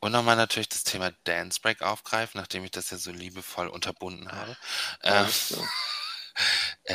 Und 0.00 0.12
nochmal 0.12 0.36
natürlich 0.36 0.68
das 0.68 0.84
Thema 0.84 1.12
Dance 1.24 1.60
Break 1.60 1.82
aufgreifen, 1.82 2.40
nachdem 2.40 2.64
ich 2.64 2.72
das 2.72 2.90
ja 2.90 2.98
so 2.98 3.10
liebevoll 3.10 3.68
unterbunden 3.68 4.30
habe. 4.30 4.56
Ähm, 5.02 5.26
äh, 5.26 5.62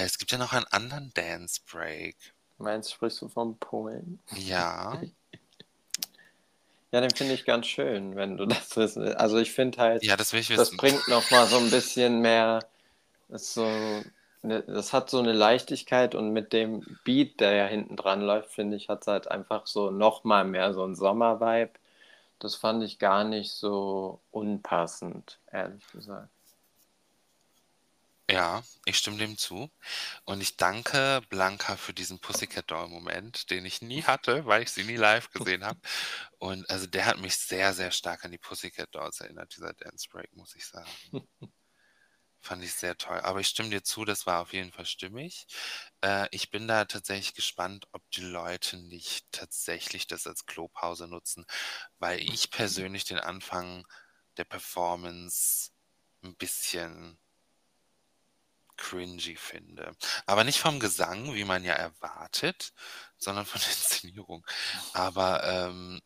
es 0.04 0.18
gibt 0.18 0.32
ja 0.32 0.38
noch 0.38 0.54
einen 0.54 0.66
anderen 0.66 1.12
Dance 1.14 1.62
Break. 1.72 2.16
Meinst 2.58 2.90
du, 2.90 2.96
sprichst 2.96 3.22
du 3.22 3.30
vom 3.30 3.58
Polen? 3.58 4.20
Ja. 4.36 5.02
Ja, 6.92 7.02
den 7.02 7.12
finde 7.12 7.34
ich 7.34 7.44
ganz 7.44 7.68
schön, 7.68 8.16
wenn 8.16 8.38
du 8.38 8.46
das 8.46 8.76
wissen 8.78 9.04
willst. 9.04 9.20
Also 9.20 9.38
ich 9.38 9.52
finde 9.52 9.78
halt, 9.78 10.04
ja, 10.06 10.16
das, 10.16 10.32
will 10.32 10.40
ich 10.40 10.48
das 10.48 10.76
bringt 10.76 11.06
nochmal 11.10 11.46
so 11.46 11.58
ein 11.58 11.70
bisschen 11.70 12.22
mehr, 12.22 12.66
das, 13.28 13.54
so 13.54 13.66
eine, 14.42 14.64
das 14.64 14.94
hat 14.94 15.10
so 15.10 15.20
eine 15.20 15.34
Leichtigkeit 15.34 16.16
und 16.16 16.32
mit 16.32 16.54
dem 16.54 16.86
Beat, 17.04 17.42
der 17.42 17.54
ja 17.54 17.66
hinten 17.66 17.98
dran 17.98 18.22
läuft, 18.22 18.52
finde 18.52 18.78
ich, 18.78 18.88
hat 18.88 19.02
es 19.02 19.08
halt 19.08 19.30
einfach 19.30 19.68
so 19.68 19.92
nochmal 19.92 20.46
mehr 20.46 20.74
so 20.74 20.86
ein 20.86 20.96
Sommer-Vibe. 20.96 21.74
Das 22.40 22.56
fand 22.56 22.84
ich 22.84 23.00
gar 23.00 23.24
nicht 23.26 23.52
so 23.52 24.22
unpassend, 24.32 25.40
ehrlich 25.52 25.86
gesagt. 25.92 26.30
Ja, 28.30 28.62
ich 28.86 28.98
stimme 28.98 29.18
dem 29.18 29.38
zu. 29.38 29.72
Und 30.26 30.42
ich 30.42 30.58
danke 30.58 31.22
Blanca 31.30 31.78
für 31.78 31.94
diesen 31.94 32.20
Pussycat 32.20 32.70
Doll-Moment, 32.72 33.50
den 33.52 33.66
ich 33.66 33.82
nie 33.82 34.04
hatte, 34.04 34.46
weil 34.46 34.64
ich 34.64 34.72
sie 34.72 34.84
nie 34.84 34.98
live 34.98 35.30
gesehen 35.32 35.64
habe. 35.66 35.80
Und 36.40 36.70
also 36.70 36.88
der 36.88 37.06
hat 37.06 37.20
mich 37.20 37.38
sehr, 37.38 37.74
sehr 37.74 37.92
stark 37.92 38.26
an 38.26 38.32
die 38.32 38.38
Pussycat 38.38 38.94
Dolls 38.94 39.22
erinnert, 39.22 39.56
dieser 39.56 39.74
Dance 39.74 40.10
Break, 40.10 40.34
muss 40.36 40.56
ich 40.56 40.66
sagen. 40.66 40.90
Fand 42.42 42.64
ich 42.64 42.74
sehr 42.74 42.98
toll. 42.98 43.20
Aber 43.22 43.40
ich 43.42 43.48
stimme 43.48 43.70
dir 43.70 43.84
zu, 43.84 44.06
das 44.06 44.26
war 44.26 44.42
auf 44.42 44.54
jeden 44.54 44.72
Fall 44.72 44.86
stimmig. 44.86 45.48
Äh, 46.02 46.28
ich 46.32 46.52
bin 46.52 46.68
da 46.68 46.86
tatsächlich 46.86 47.34
gespannt, 47.36 47.88
ob 47.94 48.10
die 48.12 48.22
Leute 48.22 48.78
nicht 48.78 49.26
tatsächlich 49.32 50.08
das 50.08 50.28
als 50.28 50.46
Klopause 50.46 51.08
nutzen, 51.08 51.46
weil 52.00 52.20
ich 52.22 52.52
persönlich 52.52 53.06
den 53.06 53.20
Anfang 53.20 53.86
der 54.38 54.46
Performance 54.46 55.72
ein 56.24 56.36
bisschen 56.38 57.20
cringy 58.78 59.36
finde. 59.36 59.96
Aber 60.26 60.44
nicht 60.44 60.60
vom 60.60 60.80
Gesang, 60.80 61.34
wie 61.34 61.46
man 61.46 61.64
ja 61.64 61.74
erwartet, 61.74 62.74
sondern 63.18 63.46
von 63.46 63.62
der 63.62 63.70
Inszenierung. 63.72 64.46
Aber 64.94 65.44
ähm, 65.44 66.02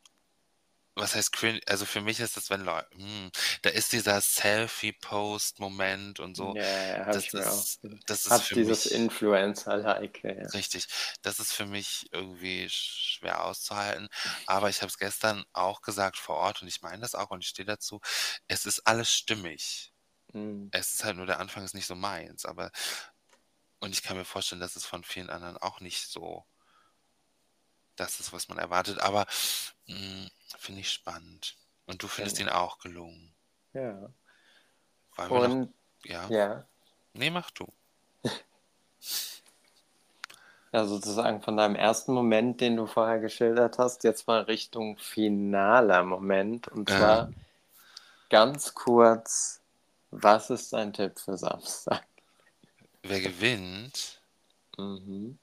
was 0.95 1.15
heißt 1.15 1.31
cringe? 1.31 1.62
Also 1.67 1.86
für 1.86 2.01
mich 2.01 2.19
ist 2.19 2.36
das, 2.36 2.49
wenn 2.49 2.65
Leute, 2.65 2.88
hm, 2.95 3.31
da 3.62 3.69
ist 3.69 3.93
dieser 3.93 4.19
Selfie-Post-Moment 4.19 6.19
und 6.19 6.36
so. 6.36 6.53
Ja, 6.53 6.63
ja 6.63 7.12
das, 7.12 7.25
ich 7.25 7.34
ist, 7.34 7.47
auch. 7.47 7.65
das 8.07 8.25
ist 8.25 8.31
Hat 8.31 8.41
für 8.41 8.55
dieses 8.55 8.55
mich 8.55 8.91
Influencer-like. 8.91 10.23
Ja. 10.23 10.31
richtig. 10.53 10.88
Das 11.21 11.39
ist 11.39 11.53
für 11.53 11.65
mich 11.65 12.07
irgendwie 12.12 12.67
schwer 12.69 13.45
auszuhalten. 13.45 14.10
Aber 14.45 14.69
ich 14.69 14.81
habe 14.81 14.89
es 14.89 14.97
gestern 14.97 15.43
auch 15.53 15.81
gesagt 15.81 16.17
vor 16.17 16.38
Ort 16.38 16.62
und 16.62 16.67
ich 16.67 16.81
meine 16.81 17.01
das 17.01 17.15
auch 17.15 17.31
und 17.31 17.43
ich 17.43 17.49
stehe 17.49 17.65
dazu. 17.65 18.01
Es 18.47 18.65
ist 18.65 18.86
alles 18.86 19.13
stimmig. 19.13 19.90
Mhm. 20.34 20.70
Es 20.72 20.94
ist 20.94 21.04
halt 21.04 21.17
nur 21.17 21.26
der 21.26 21.39
Anfang 21.39 21.63
ist 21.63 21.74
nicht 21.76 21.88
so 21.88 21.96
meins, 21.96 22.46
aber 22.46 22.72
und 23.80 23.91
ich 23.91 24.04
kann 24.04 24.15
mir 24.17 24.26
vorstellen, 24.26 24.62
dass 24.62 24.76
es 24.76 24.86
von 24.86 25.04
vielen 25.04 25.30
anderen 25.30 25.58
auch 25.58 25.80
nicht 25.82 26.08
so 26.08 26.46
das 27.96 28.20
ist, 28.20 28.34
was 28.34 28.50
man 28.50 28.58
erwartet, 28.58 29.00
aber 29.00 29.26
hm, 29.86 30.30
finde 30.58 30.82
ich 30.82 30.91
spannend. 30.91 31.56
Und 31.86 32.04
du 32.04 32.08
findest 32.08 32.39
Ja. 32.39 32.46
ihn 32.46 32.50
auch 32.50 32.80
gelungen. 32.80 33.36
Ja. 33.74 34.10
Wollen 35.15 35.34
wir 35.34 35.41
noch, 35.41 35.56
Und 35.56 35.74
ja? 36.04 36.28
ja, 36.30 36.65
Nee, 37.13 37.30
mach 37.30 37.52
du. 37.52 37.67
ja, 40.72 40.86
sozusagen 40.86 41.41
von 41.41 41.58
deinem 41.58 41.76
ersten 41.76 42.13
Moment, 42.13 42.62
den 42.62 42.78
du 42.78 42.88
vorher 42.88 43.20
geschildert 43.20 43.78
hast, 43.78 44.04
jetzt 44.04 44.28
mal 44.28 44.41
Richtung 44.41 44.98
finaler 44.98 46.04
Moment. 46.04 46.67
Und 46.70 46.89
Ja. 46.89 46.96
zwar 46.98 47.34
ganz 48.30 48.74
kurz, 48.74 49.61
was 50.12 50.50
ist 50.52 50.71
dein 50.74 50.93
Tipp 50.93 51.19
für 51.19 51.38
Samstag? 51.38 52.08
Wer 53.04 53.21
gewinnt? 53.21 54.21
Mhm. 54.78 55.38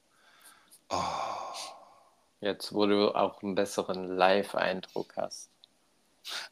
Oh, 0.91 1.55
Jetzt, 2.41 2.73
wo 2.75 2.85
du 2.87 3.15
auch 3.15 3.45
einen 3.45 3.55
besseren 3.55 4.09
Live-Eindruck 4.17 5.17
hast. 5.17 5.53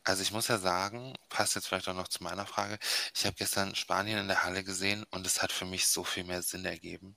also 0.04 0.22
ich 0.22 0.32
muss 0.32 0.48
ja 0.48 0.58
sagen, 0.58 1.14
passt 1.28 1.54
jetzt 1.54 1.68
vielleicht 1.68 1.88
auch 1.88 1.94
noch 1.94 2.08
zu 2.08 2.22
meiner 2.22 2.46
Frage. 2.46 2.78
Ich 3.14 3.24
habe 3.26 3.36
gestern 3.36 3.74
Spanien 3.74 4.18
in 4.18 4.28
der 4.28 4.42
Halle 4.44 4.64
gesehen 4.64 5.04
und 5.10 5.26
es 5.26 5.42
hat 5.42 5.52
für 5.52 5.64
mich 5.66 5.86
so 5.88 6.04
viel 6.04 6.24
mehr 6.24 6.42
Sinn 6.42 6.64
ergeben. 6.64 7.16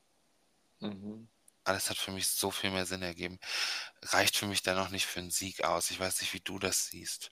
Mhm. 0.82 1.28
Alles 1.64 1.90
hat 1.90 1.98
für 1.98 2.12
mich 2.12 2.28
so 2.28 2.52
viel 2.52 2.70
mehr 2.70 2.86
Sinn 2.86 3.02
ergeben. 3.02 3.40
Reicht 4.02 4.36
für 4.36 4.46
mich 4.48 4.62
dennoch 4.62 4.90
nicht 4.90 5.06
für 5.06 5.22
einen 5.22 5.32
Sieg 5.32 5.64
aus. 5.64 5.90
Ich 5.92 6.00
weiß 6.00 6.20
nicht, 6.22 6.34
wie 6.34 6.42
du 6.42 6.60
das 6.60 6.88
siehst. 6.88 7.32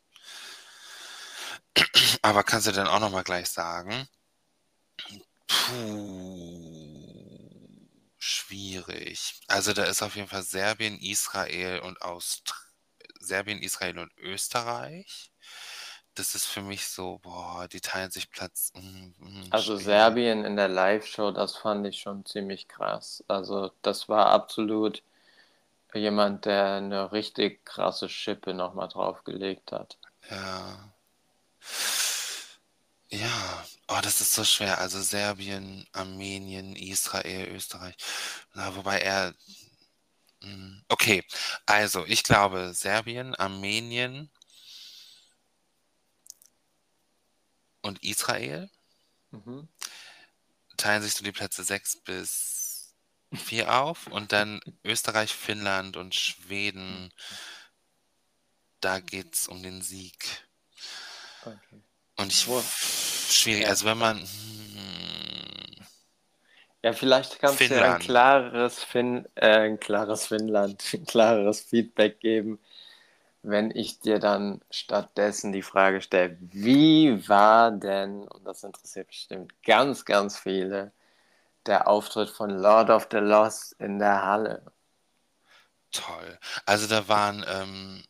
Aber 2.22 2.44
kannst 2.44 2.68
du 2.68 2.72
dann 2.72 2.88
auch 2.88 3.00
noch 3.00 3.12
mal 3.12 3.24
gleich 3.24 3.50
sagen? 3.50 4.08
Puh, 5.48 7.00
schwierig. 8.18 9.42
Also 9.48 9.74
da 9.74 9.84
ist 9.86 10.02
auf 10.02 10.16
jeden 10.16 10.28
Fall 10.28 10.44
Serbien, 10.44 11.00
Israel 11.00 11.80
und 11.80 12.02
Aust 12.02 12.54
Serbien, 13.20 13.62
Israel 13.62 14.00
und 14.00 14.12
Österreich. 14.18 15.32
Das 16.16 16.36
ist 16.36 16.46
für 16.48 16.62
mich 16.62 16.88
so, 16.88 17.20
boah, 17.20 17.68
die 17.70 17.82
teilen 17.82 18.12
sich 18.12 18.30
Platz. 18.32 18.72
Mm, 18.76 19.14
mm, 19.20 19.52
Also 19.52 19.76
schwierig. 19.78 19.78
Serbien 19.78 20.46
in 20.46 20.56
der 20.56 20.70
Live-Show, 20.70 21.32
das 21.32 21.58
fand 21.58 21.86
ich 21.86 22.00
schon 22.00 22.26
ziemlich 22.26 22.70
krass. 22.70 23.26
Also 23.28 23.72
das 23.82 24.08
war 24.08 24.28
absolut 24.28 25.04
jemand, 25.94 26.46
der 26.46 26.76
eine 26.76 27.12
richtig 27.12 27.66
krasse 27.66 28.10
Schippe 28.10 28.54
nochmal 28.54 28.90
draufgelegt 28.90 29.72
hat. 29.74 29.98
Ja. 30.30 30.94
Ja, 33.10 33.66
oh, 33.88 34.00
das 34.02 34.22
ist 34.22 34.34
so 34.34 34.44
schwer. 34.44 34.80
Also 34.80 35.02
Serbien, 35.02 35.86
Armenien, 35.94 36.76
Israel, 36.76 37.48
Österreich. 37.56 37.96
Na, 38.54 38.76
wobei 38.76 39.00
er. 39.02 39.34
mm, 40.42 40.82
Okay, 40.90 41.24
also 41.66 42.06
ich 42.06 42.24
glaube 42.24 42.74
Serbien, 42.74 43.36
Armenien 43.36 44.30
und 47.82 48.04
Israel 48.04 48.70
Mhm. 49.32 49.68
teilen 50.78 51.02
sich 51.04 51.14
so 51.14 51.24
die 51.24 51.32
Plätze 51.32 51.64
6 51.64 51.98
bis 52.04 52.96
4 53.36 53.74
auf 53.82 54.08
und 54.08 54.32
dann 54.32 54.62
Österreich, 54.84 55.34
Finnland 55.34 55.98
und 55.98 56.16
Schweden. 56.16 57.12
Da 58.82 59.00
geht's 59.00 59.48
um 59.48 59.62
den 59.62 59.84
Sieg. 59.84 60.47
Okay. 61.42 61.82
Und 62.18 62.32
ich 62.32 62.48
Wo- 62.48 62.62
schwierig, 62.62 63.64
Ja. 63.64 63.70
also 63.70 63.86
wenn 63.86 63.98
man 63.98 64.20
hm, 64.20 65.86
Ja, 66.84 66.94
vielleicht 66.94 67.40
kannst 67.40 67.60
du 67.70 67.76
ja 67.76 67.82
ein 67.84 68.00
Finnland. 68.00 68.04
klares, 68.04 68.84
fin 68.84 69.26
äh, 69.36 69.48
ein 69.60 69.80
klares 69.80 70.28
Finnland, 70.28 70.84
ein 70.94 71.06
klares 71.06 71.62
Feedback 71.62 72.20
geben, 72.20 72.60
wenn 73.44 73.72
ich 73.72 74.00
dir 74.00 74.20
dann 74.20 74.62
stattdessen 74.72 75.52
die 75.54 75.62
Frage 75.64 76.02
stelle, 76.02 76.38
wie 76.42 77.28
war 77.30 77.72
denn, 77.72 78.28
und 78.28 78.46
das 78.46 78.64
interessiert 78.64 79.08
bestimmt 79.08 79.54
ganz, 79.64 80.06
ganz 80.06 80.38
viele, 80.40 80.92
der 81.68 81.88
Auftritt 81.88 82.30
von 82.32 82.52
Lord 82.52 82.90
of 82.92 83.08
the 83.12 83.18
Lost 83.20 83.74
in 83.80 84.00
der 84.00 84.24
Halle. 84.26 84.64
Toll. 85.92 86.38
Also 86.66 86.88
da 86.88 87.08
waren, 87.08 87.44
ähm, 87.48 88.04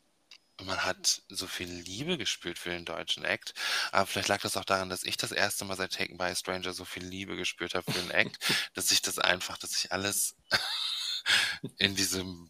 man 0.63 0.83
hat 0.83 1.21
so 1.29 1.47
viel 1.47 1.69
Liebe 1.69 2.17
gespürt 2.17 2.57
für 2.59 2.69
den 2.69 2.85
deutschen 2.85 3.23
Act, 3.23 3.53
aber 3.91 4.05
vielleicht 4.07 4.27
lag 4.29 4.41
das 4.41 4.57
auch 4.57 4.65
daran, 4.65 4.89
dass 4.89 5.03
ich 5.03 5.17
das 5.17 5.31
erste 5.31 5.65
Mal 5.65 5.77
seit 5.77 5.93
Taken 5.93 6.17
by 6.17 6.25
a 6.25 6.35
Stranger 6.35 6.73
so 6.73 6.85
viel 6.85 7.03
Liebe 7.05 7.35
gespürt 7.35 7.75
habe 7.75 7.91
für 7.91 7.99
den 7.99 8.11
Act, 8.11 8.37
dass 8.73 8.91
ich 8.91 9.01
das 9.01 9.19
einfach, 9.19 9.57
dass 9.57 9.75
ich 9.77 9.91
alles 9.91 10.35
in 11.77 11.95
diesem 11.95 12.49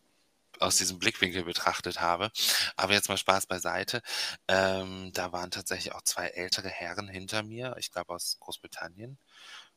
aus 0.60 0.78
diesem 0.78 0.98
Blickwinkel 0.98 1.44
betrachtet 1.44 2.02
habe. 2.02 2.32
Aber 2.76 2.94
jetzt 2.94 3.10
mal 3.10 3.18
Spaß 3.18 3.46
beiseite. 3.46 4.02
Ähm, 4.48 5.12
da 5.14 5.32
waren 5.32 5.52
tatsächlich 5.52 5.94
auch 5.94 6.02
zwei 6.02 6.28
ältere 6.30 6.70
Herren 6.70 7.08
hinter 7.08 7.44
mir, 7.44 7.76
ich 7.78 7.92
glaube 7.92 8.14
aus 8.16 8.38
Großbritannien. 8.40 9.20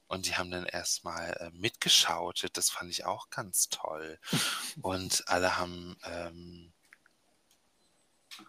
Und 0.07 0.27
die 0.27 0.37
haben 0.37 0.51
dann 0.51 0.67
erstmal 0.67 1.33
äh, 1.35 1.51
mitgeschautet. 1.53 2.57
Das 2.57 2.71
fand 2.71 2.91
ich 2.91 3.05
auch 3.05 3.31
ganz 3.31 3.69
toll. 3.69 4.19
Und 4.83 5.23
alle 5.29 5.57
haben 5.57 5.97
ähm, 6.05 6.73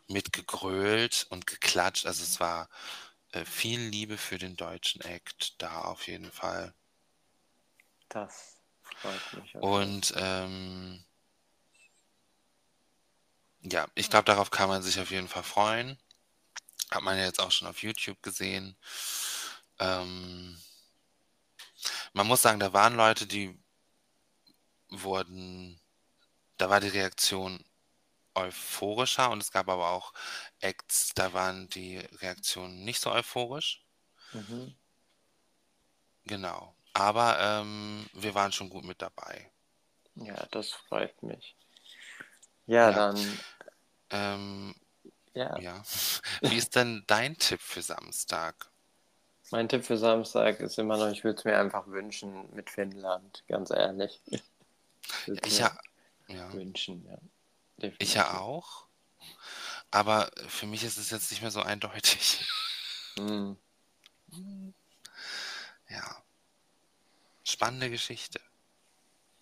mitgegrölt 0.07 1.27
und 1.29 1.47
geklatscht. 1.47 2.05
Also 2.05 2.23
es 2.23 2.39
war 2.39 2.69
äh, 3.31 3.45
viel 3.45 3.79
Liebe 3.79 4.17
für 4.17 4.37
den 4.37 4.55
deutschen 4.55 5.01
Act 5.01 5.61
da 5.61 5.81
auf 5.81 6.07
jeden 6.07 6.31
Fall. 6.31 6.73
Das 8.09 8.57
freut 8.83 9.33
mich. 9.33 9.55
Auch. 9.55 9.61
Und 9.61 10.13
ähm, 10.17 11.03
ja, 13.61 13.87
ich 13.95 14.09
glaube, 14.09 14.25
darauf 14.25 14.49
kann 14.51 14.69
man 14.69 14.81
sich 14.81 14.99
auf 14.99 15.11
jeden 15.11 15.27
Fall 15.27 15.43
freuen. 15.43 15.97
Hat 16.89 17.03
man 17.03 17.17
ja 17.17 17.25
jetzt 17.25 17.39
auch 17.39 17.51
schon 17.51 17.67
auf 17.67 17.81
YouTube 17.83 18.21
gesehen. 18.21 18.75
Ähm, 19.79 20.61
man 22.13 22.27
muss 22.27 22.41
sagen, 22.41 22.59
da 22.59 22.73
waren 22.73 22.95
Leute, 22.95 23.27
die 23.27 23.57
wurden, 24.89 25.79
da 26.57 26.69
war 26.69 26.79
die 26.79 26.89
Reaktion 26.89 27.63
euphorischer 28.35 29.29
und 29.31 29.41
es 29.41 29.51
gab 29.51 29.69
aber 29.69 29.89
auch 29.91 30.13
Acts, 30.61 31.13
da 31.15 31.33
waren 31.33 31.69
die 31.69 31.97
Reaktionen 31.99 32.83
nicht 32.85 33.01
so 33.01 33.11
euphorisch. 33.11 33.83
Mhm. 34.33 34.75
Genau. 36.25 36.75
Aber 36.93 37.39
ähm, 37.39 38.07
wir 38.13 38.33
waren 38.33 38.51
schon 38.51 38.69
gut 38.69 38.83
mit 38.85 39.01
dabei. 39.03 39.51
Ja, 40.15 40.45
das 40.51 40.71
freut 40.71 41.21
mich. 41.21 41.57
Ja, 42.65 42.91
Ja. 42.91 42.93
dann, 42.93 43.43
Ähm, 44.11 44.75
ja. 45.33 45.61
ja. 45.61 45.83
Wie 46.43 46.57
ist 46.57 46.75
denn 46.75 47.03
dein 47.07 47.37
Tipp 47.37 47.61
für 47.61 47.81
Samstag? 47.81 48.71
Mein 49.51 49.69
Tipp 49.69 49.85
für 49.85 49.97
Samstag 49.97 50.59
ist 50.61 50.79
immer 50.79 50.97
noch, 50.97 51.11
ich 51.11 51.23
würde 51.23 51.37
es 51.37 51.45
mir 51.45 51.59
einfach 51.59 51.85
wünschen 51.87 52.49
mit 52.55 52.71
Finnland, 52.71 53.43
ganz 53.47 53.69
ehrlich. 53.69 54.19
Ich 55.13 55.27
würde 55.27 55.41
es 55.43 55.45
Ich 55.45 55.51
mir 55.51 55.59
ja, 55.59 55.77
ja. 56.27 56.49
wünschen, 56.53 57.05
ja. 57.05 57.17
Ich 57.99 58.13
ja 58.13 58.23
Definitiv. 58.23 58.41
auch. 58.41 58.85
Aber 59.91 60.29
für 60.47 60.67
mich 60.67 60.83
ist 60.83 60.97
es 60.97 61.09
jetzt 61.09 61.31
nicht 61.31 61.41
mehr 61.41 61.51
so 61.51 61.61
eindeutig. 61.61 62.45
Hm. 63.17 63.57
Ja. 65.89 66.23
Spannende 67.43 67.89
Geschichte. 67.89 68.39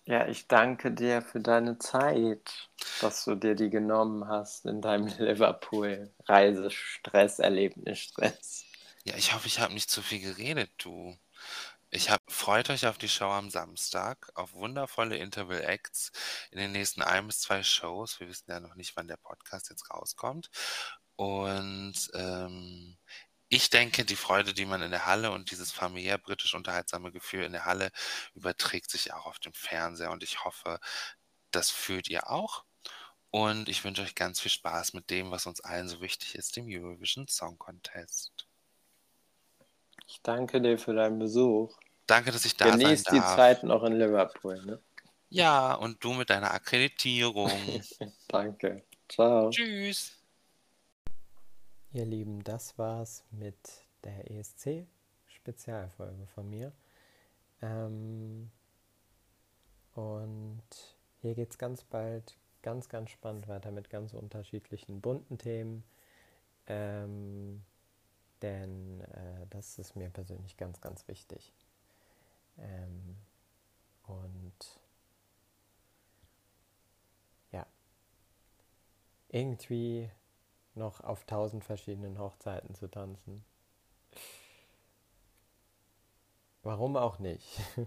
Ja, 0.06 0.26
ich 0.26 0.48
danke 0.48 0.90
dir 0.90 1.22
für 1.22 1.38
deine 1.38 1.78
Zeit, 1.78 2.68
dass 3.00 3.24
du 3.24 3.36
dir 3.36 3.54
die 3.54 3.70
genommen 3.70 4.26
hast 4.26 4.66
in 4.66 4.82
deinem 4.82 5.06
Liverpool-Reisestress, 5.18 7.38
Erlebnisstress. 7.38 8.64
Ja, 9.04 9.14
ich 9.16 9.34
hoffe, 9.34 9.46
ich 9.46 9.60
habe 9.60 9.72
nicht 9.72 9.88
zu 9.88 10.02
viel 10.02 10.20
geredet, 10.20 10.72
du. 10.78 11.16
Ich 11.92 12.08
hab, 12.10 12.20
freut 12.30 12.70
euch 12.70 12.86
auf 12.86 12.98
die 12.98 13.08
Show 13.08 13.30
am 13.30 13.50
Samstag, 13.50 14.30
auf 14.34 14.52
wundervolle 14.54 15.16
Interval 15.16 15.62
Acts 15.62 16.12
in 16.52 16.58
den 16.58 16.70
nächsten 16.72 17.02
ein 17.02 17.26
bis 17.26 17.40
zwei 17.40 17.62
Shows. 17.64 18.20
Wir 18.20 18.28
wissen 18.28 18.50
ja 18.50 18.60
noch 18.60 18.76
nicht, 18.76 18.96
wann 18.96 19.08
der 19.08 19.16
Podcast 19.16 19.70
jetzt 19.70 19.90
rauskommt. 19.90 20.50
Und 21.16 21.94
ähm, 22.14 22.96
ich 23.48 23.70
denke, 23.70 24.04
die 24.04 24.16
Freude, 24.16 24.54
die 24.54 24.66
man 24.66 24.82
in 24.82 24.92
der 24.92 25.06
Halle 25.06 25.32
und 25.32 25.50
dieses 25.50 25.72
familiär 25.72 26.18
britisch 26.18 26.54
unterhaltsame 26.54 27.12
Gefühl 27.12 27.44
in 27.44 27.52
der 27.52 27.64
Halle 27.64 27.90
überträgt 28.34 28.90
sich 28.90 29.12
auch 29.12 29.26
auf 29.26 29.40
dem 29.40 29.54
Fernseher. 29.54 30.12
Und 30.12 30.22
ich 30.22 30.44
hoffe, 30.44 30.80
das 31.52 31.70
fühlt 31.70 32.08
ihr 32.08 32.30
auch. 32.30 32.64
Und 33.30 33.68
ich 33.68 33.84
wünsche 33.84 34.02
euch 34.02 34.14
ganz 34.16 34.40
viel 34.40 34.52
Spaß 34.52 34.94
mit 34.94 35.10
dem, 35.10 35.30
was 35.32 35.46
uns 35.46 35.60
allen 35.62 35.88
so 35.88 36.00
wichtig 36.00 36.36
ist, 36.36 36.56
dem 36.56 36.66
Eurovision 36.68 37.28
Song 37.28 37.58
Contest. 37.58 38.49
Ich 40.10 40.20
danke 40.22 40.60
dir 40.60 40.76
für 40.76 40.92
deinen 40.92 41.20
Besuch. 41.20 41.78
Danke, 42.04 42.32
dass 42.32 42.44
ich 42.44 42.56
da 42.56 42.70
Genieß 42.70 43.04
sein 43.04 43.14
die 43.14 43.20
darf. 43.20 43.36
Zeit 43.36 43.62
noch 43.62 43.84
in 43.84 43.92
Liverpool. 43.92 44.60
Ne? 44.66 44.80
Ja, 45.28 45.74
und 45.74 46.02
du 46.02 46.12
mit 46.14 46.28
deiner 46.30 46.52
Akkreditierung. 46.52 47.48
Danke. 48.28 48.82
Ciao. 49.08 49.50
Tschüss. 49.50 50.18
Ihr 51.92 52.06
Lieben, 52.06 52.42
das 52.42 52.76
war's 52.76 53.22
mit 53.30 53.56
der 54.02 54.28
ESC-Spezialfolge 54.28 56.26
von 56.34 56.50
mir. 56.50 56.72
Ähm, 57.62 58.50
und 59.94 60.64
hier 61.22 61.36
geht's 61.36 61.56
ganz 61.56 61.84
bald 61.84 62.36
ganz, 62.62 62.88
ganz 62.88 63.10
spannend 63.10 63.46
weiter 63.46 63.70
mit 63.70 63.90
ganz 63.90 64.12
unterschiedlichen 64.12 65.00
bunten 65.00 65.38
Themen. 65.38 65.84
Ähm, 66.66 67.62
denn 68.42 69.00
äh, 69.00 69.46
das 69.50 69.78
ist 69.78 69.96
mir 69.96 70.10
persönlich 70.10 70.56
ganz, 70.56 70.80
ganz 70.80 71.06
wichtig. 71.08 71.52
Ähm, 72.58 73.16
und 74.04 74.80
ja, 77.52 77.66
irgendwie 79.28 80.10
noch 80.74 81.00
auf 81.00 81.24
tausend 81.24 81.64
verschiedenen 81.64 82.18
Hochzeiten 82.18 82.74
zu 82.74 82.88
tanzen. 82.88 83.44
Warum 86.62 86.96
auch 86.96 87.18
nicht? 87.18 87.60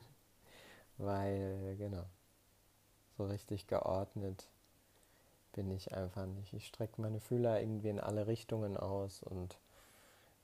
Weil, 0.98 1.76
genau, 1.78 2.06
so 3.18 3.26
richtig 3.26 3.68
geordnet 3.68 4.50
bin 5.54 5.70
ich 5.72 5.94
einfach 5.94 6.26
nicht. 6.26 6.54
Ich 6.54 6.68
strecke 6.68 7.02
meine 7.02 7.20
Fühler 7.20 7.62
irgendwie 7.62 7.90
in 7.90 8.00
alle 8.00 8.28
Richtungen 8.28 8.76
aus 8.76 9.22
und 9.22 9.60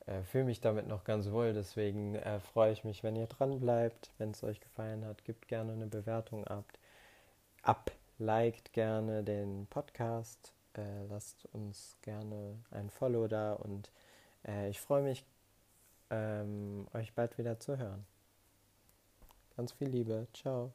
äh, 0.10 0.24
fühle 0.24 0.46
mich 0.46 0.60
damit 0.60 0.88
noch 0.88 1.04
ganz 1.04 1.30
wohl. 1.32 1.54
Deswegen 1.54 2.16
äh, 2.16 2.40
freue 2.40 2.72
ich 2.72 2.84
mich, 2.84 3.04
wenn 3.04 3.16
ihr 3.16 3.28
dran 3.28 3.60
bleibt. 3.60 4.12
Wenn 4.18 4.32
es 4.32 4.44
euch 4.44 4.60
gefallen 4.60 5.06
hat, 5.06 5.24
gebt 5.24 5.48
gerne 5.48 5.74
eine 5.74 5.88
Bewertung 5.88 6.46
ab. 6.48 6.66
Ab, 7.62 7.92
liked 8.18 8.74
gerne 8.74 9.24
den 9.24 9.68
Podcast. 9.68 10.54
Äh, 10.74 11.06
lasst 11.10 11.46
uns 11.54 11.98
gerne 12.02 12.58
ein 12.72 12.90
Follow 12.90 13.28
da 13.28 13.54
und 13.54 13.92
äh, 14.48 14.70
ich 14.70 14.80
freue 14.80 15.04
mich, 15.04 15.26
ähm, 16.10 16.88
euch 16.94 17.14
bald 17.14 17.38
wieder 17.38 17.60
zu 17.60 17.78
hören. 17.78 18.06
Ganz 19.56 19.74
viel 19.74 19.90
Liebe. 19.90 20.28
Ciao. 20.34 20.72